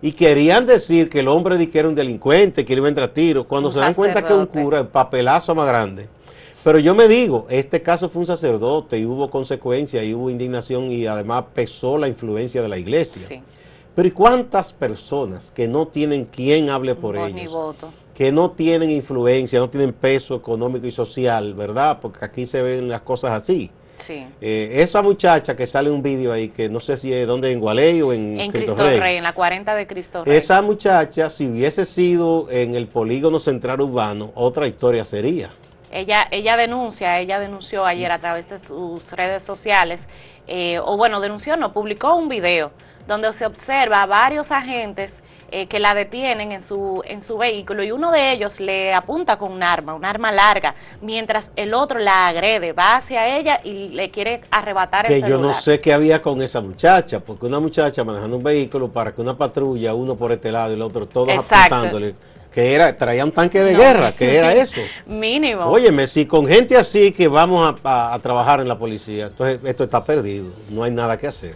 Y 0.00 0.12
querían 0.12 0.66
decir 0.66 1.08
que 1.08 1.20
el 1.20 1.28
hombre 1.28 1.68
que 1.68 1.78
era 1.78 1.88
un 1.88 1.94
delincuente, 1.94 2.64
que 2.64 2.74
le 2.74 2.78
iba 2.78 2.86
a 2.86 2.88
entrar 2.88 3.10
a 3.10 3.12
tiros, 3.12 3.46
cuando 3.46 3.68
Un 3.68 3.74
se 3.74 3.80
dan 3.80 3.94
cuenta 3.94 4.22
que 4.22 4.32
es 4.32 4.38
un 4.38 4.46
cura, 4.46 4.80
el 4.80 4.86
papelazo 4.86 5.54
más 5.54 5.66
grande. 5.68 6.08
Pero 6.64 6.78
yo 6.78 6.94
me 6.94 7.08
digo, 7.08 7.46
este 7.50 7.82
caso 7.82 8.08
fue 8.08 8.20
un 8.20 8.26
sacerdote 8.26 8.98
y 8.98 9.04
hubo 9.04 9.28
consecuencias 9.30 10.04
y 10.04 10.14
hubo 10.14 10.30
indignación 10.30 10.92
y 10.92 11.06
además 11.06 11.44
pesó 11.54 11.98
la 11.98 12.06
influencia 12.06 12.62
de 12.62 12.68
la 12.68 12.78
iglesia. 12.78 13.26
Sí, 13.26 13.42
Pero 13.96 14.06
¿y 14.06 14.12
cuántas 14.12 14.72
personas 14.72 15.50
que 15.50 15.66
no 15.66 15.88
tienen 15.88 16.24
quien 16.24 16.70
hable 16.70 16.94
por 16.94 17.16
voz 17.16 17.30
ellos? 17.30 17.52
voto. 17.52 17.90
que 18.14 18.30
no 18.30 18.52
tienen 18.52 18.90
influencia, 18.90 19.58
no 19.58 19.68
tienen 19.70 19.92
peso 19.92 20.36
económico 20.36 20.86
y 20.86 20.92
social, 20.92 21.54
¿verdad? 21.54 21.98
Porque 22.00 22.24
aquí 22.24 22.46
se 22.46 22.62
ven 22.62 22.88
las 22.88 23.00
cosas 23.00 23.32
así. 23.32 23.70
Sí. 23.96 24.24
Eh, 24.40 24.70
esa 24.76 25.02
muchacha 25.02 25.56
que 25.56 25.66
sale 25.66 25.90
un 25.90 26.02
vídeo 26.02 26.32
ahí, 26.32 26.48
que 26.48 26.68
no 26.68 26.80
sé 26.80 26.96
si 26.96 27.12
es 27.12 27.26
donde, 27.26 27.50
en 27.52 27.60
Gualey 27.60 28.02
o 28.02 28.12
en, 28.12 28.38
En 28.38 28.50
Cristo 28.50 28.74
Cristo 28.74 28.88
Rey. 28.90 29.00
Rey, 29.00 29.16
en 29.16 29.22
la 29.24 29.32
40 29.32 29.74
de 29.74 29.86
Cristo 29.86 30.24
Rey. 30.24 30.36
Esa 30.36 30.62
muchacha, 30.62 31.28
si 31.28 31.46
hubiese 31.46 31.84
sido 31.86 32.48
en 32.50 32.74
el 32.74 32.86
polígono 32.86 33.38
central 33.38 33.80
urbano, 33.80 34.30
otra 34.34 34.66
historia 34.68 35.04
sería. 35.04 35.50
Ella, 35.92 36.26
ella 36.30 36.56
denuncia, 36.56 37.18
ella 37.18 37.38
denunció 37.38 37.84
ayer 37.84 38.10
a 38.10 38.18
través 38.18 38.48
de 38.48 38.58
sus 38.58 39.12
redes 39.12 39.42
sociales, 39.42 40.08
eh, 40.46 40.78
o 40.82 40.96
bueno, 40.96 41.20
denunció, 41.20 41.56
no, 41.56 41.72
publicó 41.72 42.14
un 42.14 42.28
video 42.28 42.72
donde 43.06 43.32
se 43.32 43.44
observa 43.46 44.02
a 44.02 44.06
varios 44.06 44.50
agentes 44.52 45.22
eh, 45.50 45.66
que 45.66 45.80
la 45.80 45.94
detienen 45.94 46.50
en 46.50 46.62
su, 46.62 47.02
en 47.04 47.20
su 47.20 47.36
vehículo 47.36 47.82
y 47.82 47.90
uno 47.90 48.10
de 48.10 48.32
ellos 48.32 48.58
le 48.58 48.94
apunta 48.94 49.36
con 49.36 49.52
un 49.52 49.62
arma, 49.62 49.92
un 49.92 50.04
arma 50.04 50.32
larga, 50.32 50.74
mientras 51.02 51.50
el 51.56 51.74
otro 51.74 51.98
la 51.98 52.28
agrede, 52.28 52.72
va 52.72 52.96
hacia 52.96 53.36
ella 53.36 53.60
y 53.62 53.90
le 53.90 54.10
quiere 54.10 54.40
arrebatar 54.50 55.06
el 55.06 55.14
Que 55.14 55.20
yo 55.20 55.26
celular. 55.26 55.46
no 55.48 55.52
sé 55.52 55.78
qué 55.78 55.92
había 55.92 56.22
con 56.22 56.40
esa 56.40 56.62
muchacha, 56.62 57.20
porque 57.20 57.44
una 57.44 57.60
muchacha 57.60 58.02
manejando 58.02 58.38
un 58.38 58.42
vehículo 58.42 58.90
para 58.90 59.12
que 59.14 59.20
una 59.20 59.36
patrulla, 59.36 59.92
uno 59.92 60.16
por 60.16 60.32
este 60.32 60.50
lado 60.50 60.70
y 60.70 60.74
el 60.74 60.82
otro, 60.82 61.06
todos 61.06 61.28
Exacto. 61.28 61.74
apuntándole, 61.74 62.14
que 62.52 62.74
era, 62.74 62.96
traía 62.96 63.24
un 63.24 63.32
tanque 63.32 63.60
de 63.60 63.72
No. 63.72 63.78
guerra, 63.78 64.12
que 64.12 64.36
era 64.36 64.52
eso. 64.54 64.80
Mínimo. 65.06 65.64
Óyeme, 65.64 66.06
si 66.06 66.26
con 66.26 66.46
gente 66.46 66.76
así 66.76 67.12
que 67.12 67.28
vamos 67.28 67.74
a, 67.84 67.88
a- 67.88 68.14
a 68.14 68.18
trabajar 68.18 68.60
en 68.60 68.68
la 68.68 68.78
policía, 68.78 69.26
entonces 69.26 69.58
esto 69.64 69.84
está 69.84 70.04
perdido, 70.04 70.46
no 70.70 70.82
hay 70.84 70.90
nada 70.90 71.16
que 71.16 71.26
hacer. 71.26 71.54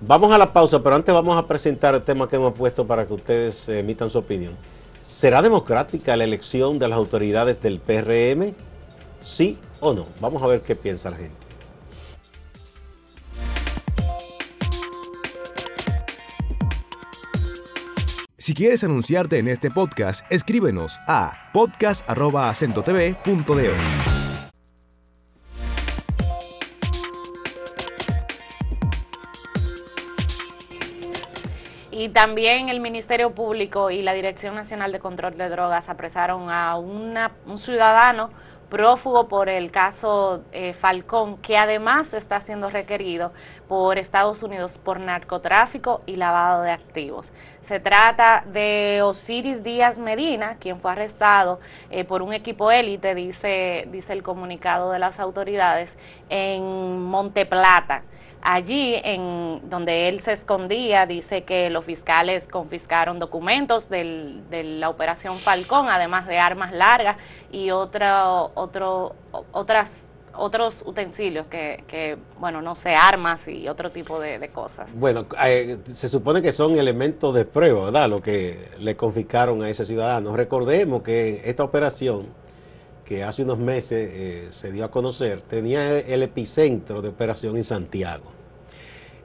Vamos 0.00 0.32
a 0.32 0.38
la 0.38 0.52
pausa, 0.52 0.82
pero 0.82 0.96
antes 0.96 1.14
vamos 1.14 1.36
a 1.36 1.46
presentar 1.46 1.94
el 1.94 2.02
tema 2.02 2.28
que 2.28 2.36
hemos 2.36 2.52
puesto 2.52 2.86
para 2.86 3.06
que 3.06 3.14
ustedes 3.14 3.66
eh, 3.68 3.78
emitan 3.78 4.10
su 4.10 4.18
opinión. 4.18 4.52
¿Será 5.02 5.40
democrática 5.40 6.16
la 6.16 6.24
elección 6.24 6.78
de 6.78 6.88
las 6.88 6.96
autoridades 6.98 7.62
del 7.62 7.78
PRM? 7.78 8.52
¿Sí 9.22 9.58
o 9.80 9.94
no? 9.94 10.06
Vamos 10.20 10.42
a 10.42 10.46
ver 10.46 10.60
qué 10.60 10.76
piensa 10.76 11.10
la 11.10 11.16
gente. 11.16 11.36
Si 18.44 18.52
quieres 18.52 18.84
anunciarte 18.84 19.38
en 19.38 19.48
este 19.48 19.70
podcast, 19.70 20.30
escríbenos 20.30 21.00
a 21.08 21.50
podcast.acentotv.de. 21.54 23.70
Y 31.90 32.10
también 32.10 32.68
el 32.68 32.80
Ministerio 32.80 33.34
Público 33.34 33.90
y 33.90 34.02
la 34.02 34.12
Dirección 34.12 34.54
Nacional 34.54 34.92
de 34.92 34.98
Control 34.98 35.38
de 35.38 35.48
Drogas 35.48 35.88
apresaron 35.88 36.50
a 36.50 36.76
un 36.76 37.16
ciudadano 37.56 38.28
prófugo 38.68 39.28
por 39.28 39.48
el 39.48 39.70
caso 39.70 40.42
eh, 40.52 40.72
Falcón, 40.72 41.36
que 41.38 41.56
además 41.56 42.14
está 42.14 42.40
siendo 42.40 42.70
requerido 42.70 43.32
por 43.68 43.98
Estados 43.98 44.42
Unidos 44.42 44.78
por 44.78 45.00
narcotráfico 45.00 46.00
y 46.06 46.16
lavado 46.16 46.62
de 46.62 46.70
activos. 46.70 47.32
Se 47.60 47.80
trata 47.80 48.44
de 48.46 49.00
Osiris 49.02 49.62
Díaz 49.62 49.98
Medina, 49.98 50.56
quien 50.58 50.80
fue 50.80 50.92
arrestado 50.92 51.60
eh, 51.90 52.04
por 52.04 52.22
un 52.22 52.32
equipo 52.32 52.70
élite, 52.70 53.14
dice, 53.14 53.88
dice 53.90 54.12
el 54.12 54.22
comunicado 54.22 54.90
de 54.90 54.98
las 54.98 55.20
autoridades, 55.20 55.96
en 56.28 57.02
Monteplata. 57.04 58.02
Allí, 58.46 58.94
en 59.02 59.70
donde 59.70 60.06
él 60.10 60.20
se 60.20 60.32
escondía, 60.32 61.06
dice 61.06 61.44
que 61.44 61.70
los 61.70 61.82
fiscales 61.82 62.46
confiscaron 62.46 63.18
documentos 63.18 63.88
de 63.88 64.44
la 64.78 64.90
operación 64.90 65.38
Falcón, 65.38 65.88
además 65.88 66.26
de 66.26 66.36
armas 66.36 66.70
largas 66.74 67.16
y 67.50 67.70
otro, 67.70 68.52
otras, 68.54 70.10
otros 70.34 70.82
utensilios 70.84 71.46
que, 71.46 72.18
bueno, 72.38 72.60
no 72.60 72.74
sé, 72.74 72.94
armas 72.94 73.48
y 73.48 73.66
otro 73.66 73.90
tipo 73.90 74.20
de, 74.20 74.38
de 74.38 74.50
cosas. 74.50 74.94
Bueno, 74.94 75.24
eh, 75.42 75.78
se 75.86 76.10
supone 76.10 76.42
que 76.42 76.52
son 76.52 76.78
elementos 76.78 77.34
de 77.34 77.46
prueba, 77.46 77.86
¿verdad? 77.86 78.10
Lo 78.10 78.20
que 78.20 78.68
le 78.78 78.94
confiscaron 78.94 79.62
a 79.62 79.70
ese 79.70 79.86
ciudadano. 79.86 80.36
Recordemos 80.36 81.02
que 81.02 81.40
esta 81.46 81.64
operación, 81.64 82.26
que 83.06 83.24
hace 83.24 83.42
unos 83.42 83.56
meses 83.56 84.10
eh, 84.12 84.46
se 84.50 84.70
dio 84.70 84.84
a 84.84 84.90
conocer, 84.90 85.40
tenía 85.40 85.98
el 85.98 86.22
epicentro 86.22 87.00
de 87.00 87.08
operación 87.08 87.56
en 87.56 87.64
Santiago. 87.64 88.33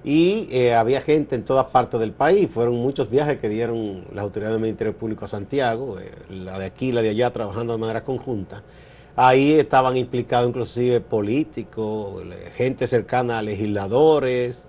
Y 0.04 0.48
eh, 0.52 0.74
había 0.74 1.02
gente 1.02 1.36
en 1.36 1.44
todas 1.44 1.66
partes 1.68 2.00
del 2.00 2.14
país, 2.14 2.50
fueron 2.50 2.76
muchos 2.76 3.10
viajes 3.10 3.38
que 3.40 3.50
dieron 3.50 4.06
las 4.14 4.24
autoridades 4.24 4.56
del 4.56 4.62
Ministerio 4.62 4.96
Público 4.96 5.26
a 5.26 5.28
Santiago, 5.28 6.00
eh, 6.00 6.12
la 6.30 6.58
de 6.58 6.66
aquí, 6.66 6.94
la 6.94 7.02
de 7.02 7.10
allá, 7.10 7.32
trabajando 7.32 7.74
de 7.74 7.80
manera 7.80 8.04
conjunta. 8.04 8.64
Ahí 9.18 9.54
estaban 9.54 9.98
implicados 9.98 10.48
inclusive 10.48 11.02
políticos, 11.02 12.24
gente 12.56 12.88
cercana 12.88 13.40
a 13.40 13.42
legisladores, 13.42 14.66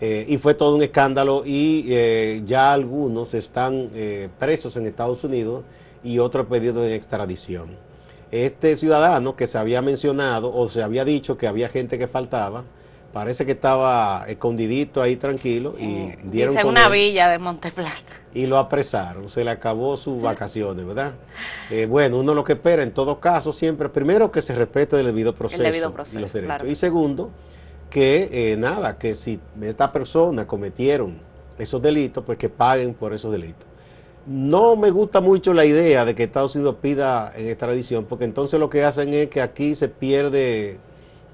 eh, 0.00 0.24
y 0.28 0.38
fue 0.38 0.54
todo 0.54 0.76
un 0.76 0.82
escándalo 0.82 1.42
y 1.44 2.42
ya 2.46 2.72
algunos 2.72 3.34
están 3.34 3.90
presos 4.38 4.76
en 4.76 4.86
Estados 4.86 5.24
Unidos 5.24 5.64
y 6.04 6.20
otros 6.20 6.46
pedidos 6.46 6.84
de 6.84 6.94
extradición. 6.94 7.70
Este 8.30 8.76
ciudadano 8.76 9.34
que 9.34 9.48
se 9.48 9.58
había 9.58 9.82
mencionado 9.82 10.54
o 10.54 10.68
se 10.68 10.84
había 10.84 11.04
dicho 11.04 11.36
que 11.36 11.48
había 11.48 11.68
gente 11.68 11.98
que 11.98 12.06
faltaba, 12.06 12.62
parece 13.12 13.44
que 13.46 13.52
estaba 13.52 14.24
escondidito 14.28 15.02
ahí 15.02 15.16
tranquilo 15.16 15.74
y 15.78 16.12
dieron 16.24 16.54
Dice 16.54 16.62
con 16.62 16.70
una 16.72 16.86
él 16.86 16.92
villa 16.92 17.28
de 17.28 17.38
Monteplata. 17.38 17.94
y 18.34 18.46
lo 18.46 18.58
apresaron, 18.58 19.28
se 19.28 19.42
le 19.44 19.50
acabó 19.50 19.96
sus 19.96 20.20
vacaciones, 20.22 20.86
¿verdad? 20.86 21.12
Eh, 21.70 21.86
bueno, 21.86 22.18
uno 22.18 22.34
lo 22.34 22.44
que 22.44 22.52
espera 22.54 22.82
en 22.82 22.92
todo 22.92 23.18
caso 23.20 23.52
siempre, 23.52 23.88
primero 23.88 24.30
que 24.30 24.42
se 24.42 24.54
respete 24.54 24.98
el 25.00 25.06
debido 25.06 25.34
proceso, 25.34 25.62
debido 25.62 25.90
y 25.90 25.92
proceso, 25.92 26.20
los 26.20 26.32
derechos. 26.32 26.56
claro. 26.56 26.70
Y 26.70 26.74
segundo, 26.74 27.30
que 27.90 28.52
eh, 28.52 28.56
nada, 28.56 28.96
que 28.98 29.14
si 29.16 29.40
esta 29.62 29.90
persona 29.92 30.46
cometieron 30.46 31.18
esos 31.58 31.82
delitos, 31.82 32.22
pues 32.24 32.38
que 32.38 32.48
paguen 32.48 32.94
por 32.94 33.12
esos 33.12 33.32
delitos. 33.32 33.66
No 34.26 34.76
me 34.76 34.90
gusta 34.90 35.20
mucho 35.20 35.52
la 35.52 35.64
idea 35.64 36.04
de 36.04 36.14
que 36.14 36.22
Estados 36.22 36.54
Unidos 36.54 36.76
pida 36.80 37.32
en 37.34 37.48
extradición, 37.48 38.04
porque 38.04 38.24
entonces 38.24 38.60
lo 38.60 38.70
que 38.70 38.84
hacen 38.84 39.12
es 39.12 39.28
que 39.28 39.40
aquí 39.40 39.74
se 39.74 39.88
pierde, 39.88 40.78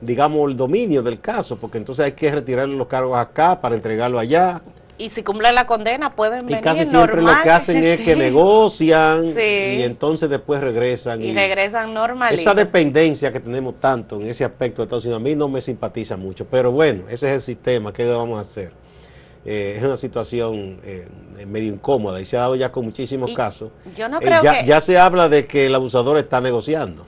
digamos, 0.06 0.50
el 0.50 0.56
dominio 0.56 1.02
del 1.02 1.20
caso, 1.20 1.56
porque 1.56 1.78
entonces 1.78 2.04
hay 2.06 2.12
que 2.12 2.30
retirar 2.30 2.68
los 2.68 2.86
cargos 2.86 3.18
acá 3.18 3.60
para 3.60 3.74
entregarlo 3.74 4.18
allá. 4.18 4.62
Y 4.98 5.10
si 5.10 5.22
cumplen 5.22 5.54
la 5.54 5.66
condena, 5.66 6.14
pueden 6.14 6.40
Y 6.42 6.46
venir 6.46 6.60
casi 6.62 6.86
siempre 6.86 7.16
normal. 7.16 7.36
lo 7.36 7.42
que 7.42 7.50
hacen 7.50 7.76
es 7.84 8.00
que 8.00 8.16
negocian 8.16 9.34
Sí. 9.34 9.40
y 9.78 9.82
entonces 9.82 10.30
después 10.30 10.60
regresan. 10.62 11.20
Y 11.22 11.34
regresan 11.34 11.92
normalitos. 11.92 12.40
Esa 12.40 12.54
dependencia 12.54 13.30
que 13.30 13.40
tenemos 13.40 13.74
tanto 13.78 14.16
en 14.20 14.28
ese 14.28 14.44
aspecto 14.44 14.80
de 14.80 14.84
Estados 14.86 15.04
Unidos 15.04 15.20
a 15.20 15.22
mí 15.24 15.34
no 15.34 15.48
me 15.48 15.60
simpatiza 15.60 16.16
mucho, 16.16 16.46
pero 16.46 16.72
bueno, 16.72 17.02
ese 17.10 17.28
es 17.28 17.34
el 17.34 17.42
sistema, 17.42 17.92
¿qué 17.92 18.10
vamos 18.10 18.38
a 18.38 18.40
hacer? 18.40 18.70
Eh, 19.44 19.74
es 19.76 19.82
una 19.84 19.96
situación 19.98 20.80
eh, 20.82 21.06
medio 21.46 21.72
incómoda 21.72 22.18
y 22.20 22.24
se 22.24 22.36
ha 22.36 22.40
dado 22.40 22.56
ya 22.56 22.72
con 22.72 22.84
muchísimos 22.86 23.30
Y 23.30 23.34
casos. 23.34 23.70
yo 23.94 24.08
no 24.08 24.16
Eh, 24.18 24.24
creo 24.24 24.42
ya, 24.42 24.60
que- 24.60 24.66
ya 24.66 24.80
se 24.80 24.98
habla 24.98 25.28
de 25.28 25.44
que 25.44 25.66
el 25.66 25.74
abusador 25.74 26.16
está 26.18 26.40
negociando. 26.40 27.06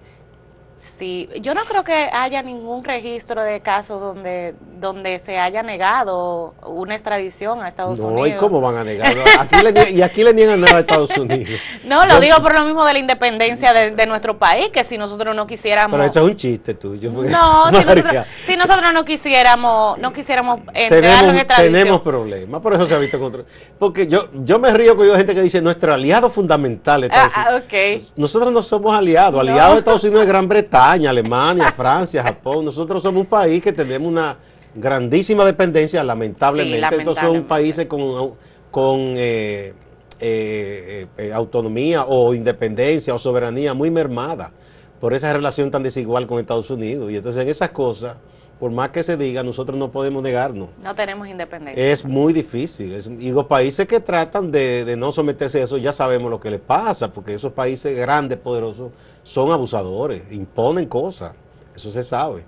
Sí, 0.98 1.28
yo 1.40 1.54
no 1.54 1.62
creo 1.64 1.84
que 1.84 2.08
haya 2.12 2.42
ningún 2.42 2.82
registro 2.82 3.42
de 3.42 3.60
casos 3.60 4.00
donde 4.00 4.54
donde 4.80 5.18
se 5.18 5.38
haya 5.38 5.62
negado 5.62 6.54
una 6.64 6.94
extradición 6.94 7.62
a 7.62 7.68
Estados 7.68 7.98
no, 8.00 8.08
Unidos. 8.08 8.28
¿y 8.30 8.32
cómo 8.34 8.60
van 8.60 8.76
a 8.76 8.84
negar? 8.84 9.12
Aquí 9.38 9.56
le 9.62 9.90
y 9.90 10.02
aquí 10.02 10.22
le 10.24 10.32
niegan 10.34 10.60
nada 10.60 10.78
a 10.78 10.80
Estados 10.80 11.10
Unidos. 11.16 11.60
No, 11.84 12.04
lo 12.04 12.14
Yo- 12.14 12.20
digo 12.20 12.42
por 12.42 12.54
lo 12.54 12.64
mismo 12.64 12.84
de 12.84 12.92
la 12.92 12.98
independencia 12.98 13.72
de, 13.72 13.92
de 13.92 14.06
nuestro 14.06 14.38
país, 14.38 14.68
que 14.70 14.84
si 14.84 14.98
nosotros 14.98 15.34
no 15.34 15.46
quisiéramos... 15.46 15.96
Pero 15.98 16.10
eso 16.10 16.20
es 16.20 16.24
un 16.26 16.36
chiste 16.36 16.74
tuyo. 16.74 17.12
porque- 17.12 17.30
No, 17.30 17.66
si 17.70 17.72
nosotros, 17.72 18.04
María, 18.04 18.26
si 18.44 18.56
nosotros 18.56 18.92
no 18.92 19.04
quisiéramos, 19.04 19.98
no 19.98 20.12
quisiéramos 20.12 20.60
entregarlo 20.74 21.30
en 21.30 21.38
extradición. 21.38 21.72
tenemos 21.74 22.00
problemas, 22.02 22.60
por 22.60 22.74
eso 22.74 22.86
se 22.86 22.94
ha 22.94 22.98
visto 22.98 23.18
contra. 23.18 23.42
Porque 23.78 24.06
yo, 24.06 24.28
yo 24.44 24.58
me 24.58 24.72
río 24.72 24.96
con 24.96 25.06
yo 25.06 25.16
gente 25.16 25.34
que 25.34 25.42
dice 25.42 25.62
nuestro 25.62 25.94
aliado 25.94 26.28
fundamental 26.30 27.04
Estados 27.04 27.32
Ah, 27.34 27.46
Unidos. 27.50 28.10
ah. 28.10 28.12
Nosotros 28.16 28.52
no 28.52 28.62
somos 28.62 28.96
aliados. 28.96 29.34
No. 29.34 29.40
Aliados 29.40 29.72
de 29.74 29.78
Estados 29.78 30.04
Unidos 30.04 30.22
es 30.22 30.28
Gran 30.28 30.48
Bretaña, 30.48 30.87
Alemania, 30.92 31.72
Francia, 31.76 32.22
Japón. 32.22 32.64
Nosotros 32.64 33.02
somos 33.02 33.22
un 33.22 33.26
país 33.26 33.62
que 33.62 33.72
tenemos 33.72 34.08
una 34.08 34.36
grandísima 34.74 35.44
dependencia, 35.44 36.02
lamentablemente. 36.02 36.88
Sí, 36.88 36.94
Entonces 37.00 37.24
son 37.24 37.44
países 37.44 37.86
con, 37.86 38.34
con 38.70 39.14
eh, 39.16 39.74
eh, 40.20 41.06
eh, 41.16 41.32
autonomía 41.32 42.04
o 42.06 42.34
independencia 42.34 43.14
o 43.14 43.18
soberanía 43.18 43.74
muy 43.74 43.90
mermada 43.90 44.52
por 45.00 45.14
esa 45.14 45.32
relación 45.32 45.70
tan 45.70 45.82
desigual 45.82 46.26
con 46.26 46.40
Estados 46.40 46.70
Unidos. 46.70 47.10
Y 47.12 47.16
entonces 47.16 47.42
en 47.42 47.48
esas 47.48 47.70
cosas, 47.70 48.16
por 48.58 48.70
más 48.72 48.90
que 48.90 49.02
se 49.02 49.16
diga, 49.16 49.42
nosotros 49.42 49.78
no 49.78 49.90
podemos 49.92 50.22
negarnos. 50.22 50.68
No 50.82 50.94
tenemos 50.94 51.28
independencia. 51.28 51.92
Es 51.92 52.04
muy 52.04 52.32
difícil. 52.32 52.92
Es- 52.94 53.06
y 53.06 53.30
los 53.30 53.46
países 53.46 53.86
que 53.86 54.00
tratan 54.00 54.50
de, 54.50 54.84
de 54.84 54.96
no 54.96 55.12
someterse 55.12 55.60
a 55.60 55.64
eso 55.64 55.76
ya 55.78 55.92
sabemos 55.92 56.30
lo 56.30 56.40
que 56.40 56.50
les 56.50 56.60
pasa, 56.60 57.12
porque 57.12 57.34
esos 57.34 57.52
países 57.52 57.96
grandes, 57.96 58.38
poderosos, 58.38 58.90
son 59.22 59.50
abusadores, 59.52 60.22
imponen 60.32 60.86
cosas. 60.86 61.34
Eso 61.76 61.90
se 61.90 62.02
sabe. 62.02 62.42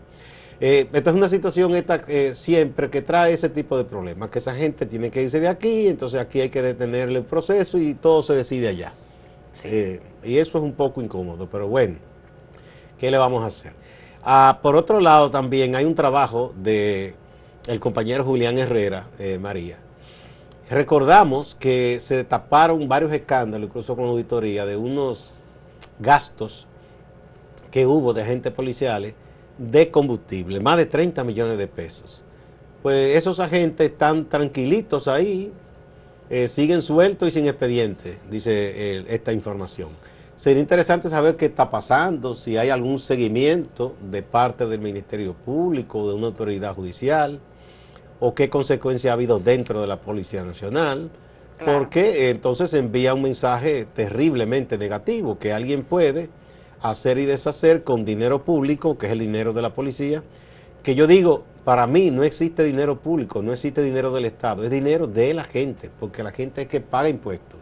Eh, 0.63 0.89
esta 0.93 1.11
es 1.11 1.17
una 1.17 1.29
situación 1.29 1.75
esta, 1.75 2.03
eh, 2.09 2.33
siempre 2.35 2.91
que 2.91 3.01
trae 3.01 3.33
ese 3.33 3.49
tipo 3.49 3.79
de 3.79 3.85
problemas, 3.85 4.31
que 4.31 4.41
esa 4.41 4.55
gente 4.55 4.85
tiene 4.85 5.11
que 5.11 5.23
irse 5.23 5.41
de 5.41 5.49
aquí, 5.49 5.87
entonces 5.89 6.21
aquí 6.21 6.41
hay 6.41 6.51
que 6.51 6.61
detenerle 6.61 7.21
el 7.21 7.25
proceso 7.25 7.79
y 7.79 7.95
todo 7.95 8.23
se 8.23 8.35
decide 8.35 8.69
allá. 8.69 8.93
Sí. 9.53 9.69
Eh, 9.71 10.01
y 10.23 10.37
eso 10.39 10.59
es 10.59 10.65
un 10.65 10.73
poco 10.75 11.01
incómodo, 11.01 11.49
pero 11.51 11.67
bueno, 11.67 11.97
¿qué 12.99 13.11
le 13.11 13.17
vamos 13.17 13.43
a 13.43 13.47
hacer? 13.47 13.73
Ah, 14.23 14.59
por 14.63 14.77
otro 14.77 15.01
lado, 15.01 15.31
también 15.31 15.75
hay 15.75 15.87
un 15.87 15.95
trabajo 15.95 16.53
de 16.57 17.15
el 17.67 17.81
compañero 17.81 18.25
Julián 18.25 18.59
Herrera, 18.59 19.07
eh, 19.19 19.39
María. 19.39 19.79
Recordamos 20.69 21.55
que 21.55 21.99
se 22.01 22.23
taparon 22.25 22.87
varios 22.87 23.13
escándalos, 23.13 23.69
incluso 23.69 23.97
con 23.97 24.05
auditoría, 24.05 24.67
de 24.67 24.77
unos 24.77 25.33
gastos 25.99 26.67
que 27.71 27.87
hubo 27.87 28.13
de 28.13 28.23
agentes 28.23 28.53
policiales 28.53 29.15
de 29.57 29.91
combustible, 29.91 30.61
más 30.61 30.77
de 30.77 30.87
30 30.87 31.25
millones 31.25 31.59
de 31.59 31.67
pesos. 31.67 32.23
Pues 32.83 33.17
esos 33.17 33.41
agentes 33.41 33.91
están 33.91 34.27
tranquilitos 34.27 35.09
ahí, 35.09 35.53
eh, 36.29 36.47
siguen 36.47 36.83
sueltos 36.83 37.29
y 37.29 37.31
sin 37.33 37.47
expediente, 37.47 38.19
dice 38.31 38.53
eh, 38.53 39.05
esta 39.09 39.33
información. 39.33 39.89
Sería 40.41 40.63
interesante 40.63 41.11
saber 41.11 41.37
qué 41.37 41.45
está 41.45 41.71
pasando, 41.71 42.35
si 42.35 42.57
hay 42.57 42.71
algún 42.71 42.99
seguimiento 42.99 43.95
de 44.11 44.23
parte 44.23 44.67
del 44.67 44.81
Ministerio 44.81 45.35
Público, 45.35 46.09
de 46.09 46.15
una 46.15 46.29
autoridad 46.29 46.75
judicial, 46.75 47.41
o 48.21 48.35
qué 48.35 48.49
consecuencia 48.49 49.11
ha 49.11 49.13
habido 49.13 49.39
dentro 49.39 49.83
de 49.83 49.87
la 49.87 50.01
Policía 50.01 50.43
Nacional, 50.43 51.11
Claro. 51.59 51.81
porque 51.81 52.31
entonces 52.31 52.73
envía 52.73 53.13
un 53.13 53.21
mensaje 53.21 53.87
terriblemente 53.95 54.79
negativo, 54.79 55.39
que 55.39 55.53
alguien 55.53 55.83
puede 55.83 56.31
hacer 56.81 57.19
y 57.19 57.27
deshacer 57.27 57.85
con 57.85 58.07
dinero 58.07 58.43
público, 58.43 58.97
que 58.97 59.09
es 59.09 59.13
el 59.13 59.19
dinero 59.19 59.53
de 59.53 59.61
la 59.61 59.75
policía, 59.75 60.23
que 60.83 60.95
yo 60.95 61.07
digo, 61.07 61.43
para 61.67 61.87
mí 61.87 62.11
no 62.11 62.23
existe 62.23 62.65
dinero 62.65 62.99
público, 62.99 63.43
no 63.43 63.53
existe 63.53 63.83
dinero 63.83 64.11
del 64.11 64.25
Estado, 64.25 64.65
es 64.65 64.71
dinero 64.71 65.07
de 65.07 65.35
la 65.35 65.45
gente, 65.45 65.91
porque 66.01 66.23
la 66.23 66.31
gente 66.31 66.63
es 66.63 66.69
que 66.69 66.81
paga 66.81 67.11
impuestos. 67.11 67.61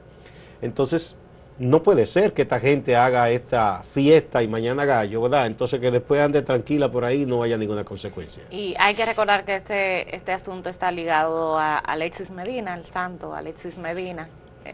Entonces, 0.62 1.16
no 1.58 1.82
puede 1.82 2.06
ser 2.06 2.32
que 2.32 2.42
esta 2.42 2.60
gente 2.60 2.96
haga 2.96 3.30
esta 3.30 3.82
fiesta 3.92 4.42
y 4.42 4.48
mañana 4.48 4.84
gallo, 4.84 5.22
¿verdad? 5.22 5.46
Entonces 5.46 5.80
que 5.80 5.90
después 5.90 6.20
ande 6.20 6.42
tranquila 6.42 6.90
por 6.90 7.04
ahí 7.04 7.22
y 7.22 7.26
no 7.26 7.42
haya 7.42 7.56
ninguna 7.56 7.84
consecuencia. 7.84 8.42
Y 8.50 8.74
hay 8.78 8.94
que 8.94 9.04
recordar 9.04 9.44
que 9.44 9.56
este, 9.56 10.14
este 10.14 10.32
asunto 10.32 10.68
está 10.68 10.90
ligado 10.90 11.58
a 11.58 11.78
Alexis 11.78 12.30
Medina, 12.30 12.74
el 12.74 12.84
santo 12.84 13.34
Alexis 13.34 13.78
Medina, 13.78 14.28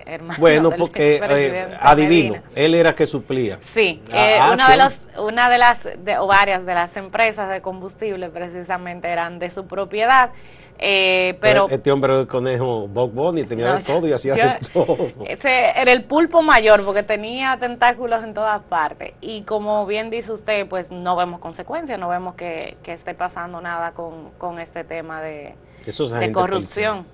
hermano 0.06 0.38
Bueno, 0.40 0.70
del 0.70 0.78
porque 0.78 1.16
eh, 1.22 1.76
adivino, 1.80 2.34
Medina. 2.34 2.50
él 2.54 2.74
era 2.74 2.94
que 2.94 3.06
suplía. 3.06 3.58
Sí, 3.60 4.02
Ah, 4.12 4.26
eh, 4.30 4.38
ah, 4.40 4.50
una, 4.54 4.68
de 4.70 4.76
los, 4.76 4.98
una 5.18 5.50
de 5.50 5.58
las, 5.58 5.84
de, 5.98 6.18
o 6.18 6.26
varias 6.26 6.64
de 6.66 6.74
las 6.74 6.96
empresas 6.96 7.48
de 7.50 7.60
combustible 7.60 8.28
precisamente 8.30 9.08
eran 9.08 9.38
de 9.38 9.50
su 9.50 9.66
propiedad, 9.66 10.30
eh, 10.78 11.38
pero... 11.40 11.68
este 11.70 11.92
hombre 11.92 12.16
del 12.16 12.26
conejo 12.26 12.88
Bob 12.88 13.12
Bunny 13.12 13.44
tenía 13.44 13.66
No, 13.68 13.74
de 13.76 13.82
todo 13.84 14.08
y 14.08 14.12
hacía 14.12 14.34
yo- 14.34 14.42
de 14.44 14.58
todo. 14.72 14.96
Ese 15.26 15.70
era 15.80 15.92
el 15.92 16.02
pulpo 16.04 16.42
mayor 16.42 16.84
porque 16.84 17.02
tenía 17.04 17.56
tentáculos 17.58 18.24
en 18.24 18.34
todas 18.34 18.60
partes. 18.62 19.12
Y 19.20 19.42
como 19.42 19.86
bien 19.86 20.10
dice 20.10 20.32
usted, 20.32 20.66
pues 20.68 20.90
no 20.90 21.14
vemos 21.14 21.38
consecuencias, 21.40 21.98
no 21.98 22.08
vemos 22.08 22.34
que, 22.34 22.76
que 22.82 22.92
esté 22.92 23.14
pasando 23.14 23.60
nada 23.60 23.92
con, 23.92 24.30
con 24.36 24.58
este 24.58 24.82
tema 24.82 25.22
de, 25.22 25.54
de 25.84 26.32
corrupción. 26.32 27.06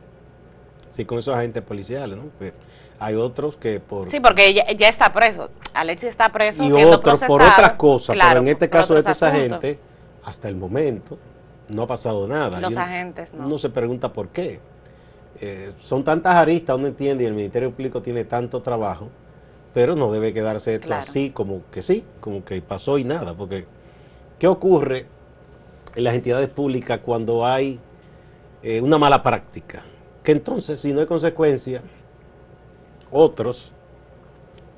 Sí, 0.88 1.04
con 1.04 1.18
esos 1.18 1.36
agentes 1.36 1.62
policiales, 1.62 2.16
¿no? 2.16 2.24
Pues, 2.38 2.52
hay 3.00 3.14
otros 3.14 3.56
que 3.56 3.80
por... 3.80 4.08
Sí, 4.10 4.20
porque 4.20 4.52
ya, 4.54 4.70
ya 4.72 4.88
está 4.88 5.12
preso. 5.12 5.50
Alexis 5.72 6.10
está 6.10 6.28
preso 6.30 6.62
y 6.62 6.70
siendo 6.70 6.96
otros 6.96 7.24
por 7.24 7.40
otras 7.42 7.72
cosas, 7.72 8.14
Claro, 8.14 8.30
pero 8.30 8.40
en 8.42 8.48
este 8.48 8.68
caso 8.68 8.92
de 8.94 9.00
asuntos. 9.00 9.30
gente, 9.32 9.78
hasta 10.24 10.48
el 10.48 10.56
momento, 10.56 11.18
no 11.68 11.82
ha 11.82 11.86
pasado 11.86 12.28
nada. 12.28 12.60
Los 12.60 12.72
Y 12.72 12.76
agentes, 12.76 13.32
no. 13.32 13.46
Uno 13.46 13.58
se 13.58 13.70
pregunta 13.70 14.12
por 14.12 14.28
qué. 14.28 14.60
Eh, 15.40 15.72
son 15.78 16.04
tantas 16.04 16.34
aristas, 16.34 16.76
uno 16.76 16.88
entiende, 16.88 17.24
y 17.24 17.26
el 17.26 17.32
Ministerio 17.32 17.70
Público 17.70 18.02
tiene 18.02 18.24
tanto 18.24 18.60
trabajo, 18.60 19.08
pero 19.72 19.96
no 19.96 20.12
debe 20.12 20.34
quedarse 20.34 20.74
esto 20.74 20.88
Claro. 20.88 21.02
así, 21.02 21.30
como 21.30 21.62
que 21.70 21.80
sí, 21.80 22.04
como 22.20 22.44
que 22.44 22.60
pasó 22.60 22.98
y 22.98 23.04
nada, 23.04 23.32
porque 23.32 23.64
¿qué 24.38 24.46
ocurre 24.46 25.06
en 25.94 26.04
las 26.04 26.14
entidades 26.14 26.50
públicas 26.50 27.00
cuando 27.02 27.46
hay 27.46 27.80
eh, 28.62 28.82
una 28.82 28.98
mala 28.98 29.22
práctica? 29.22 29.82
Que 30.22 30.32
entonces, 30.32 30.78
si 30.78 30.92
no 30.92 31.00
hay 31.00 31.06
consecuencia, 31.06 31.80
otros 33.10 33.72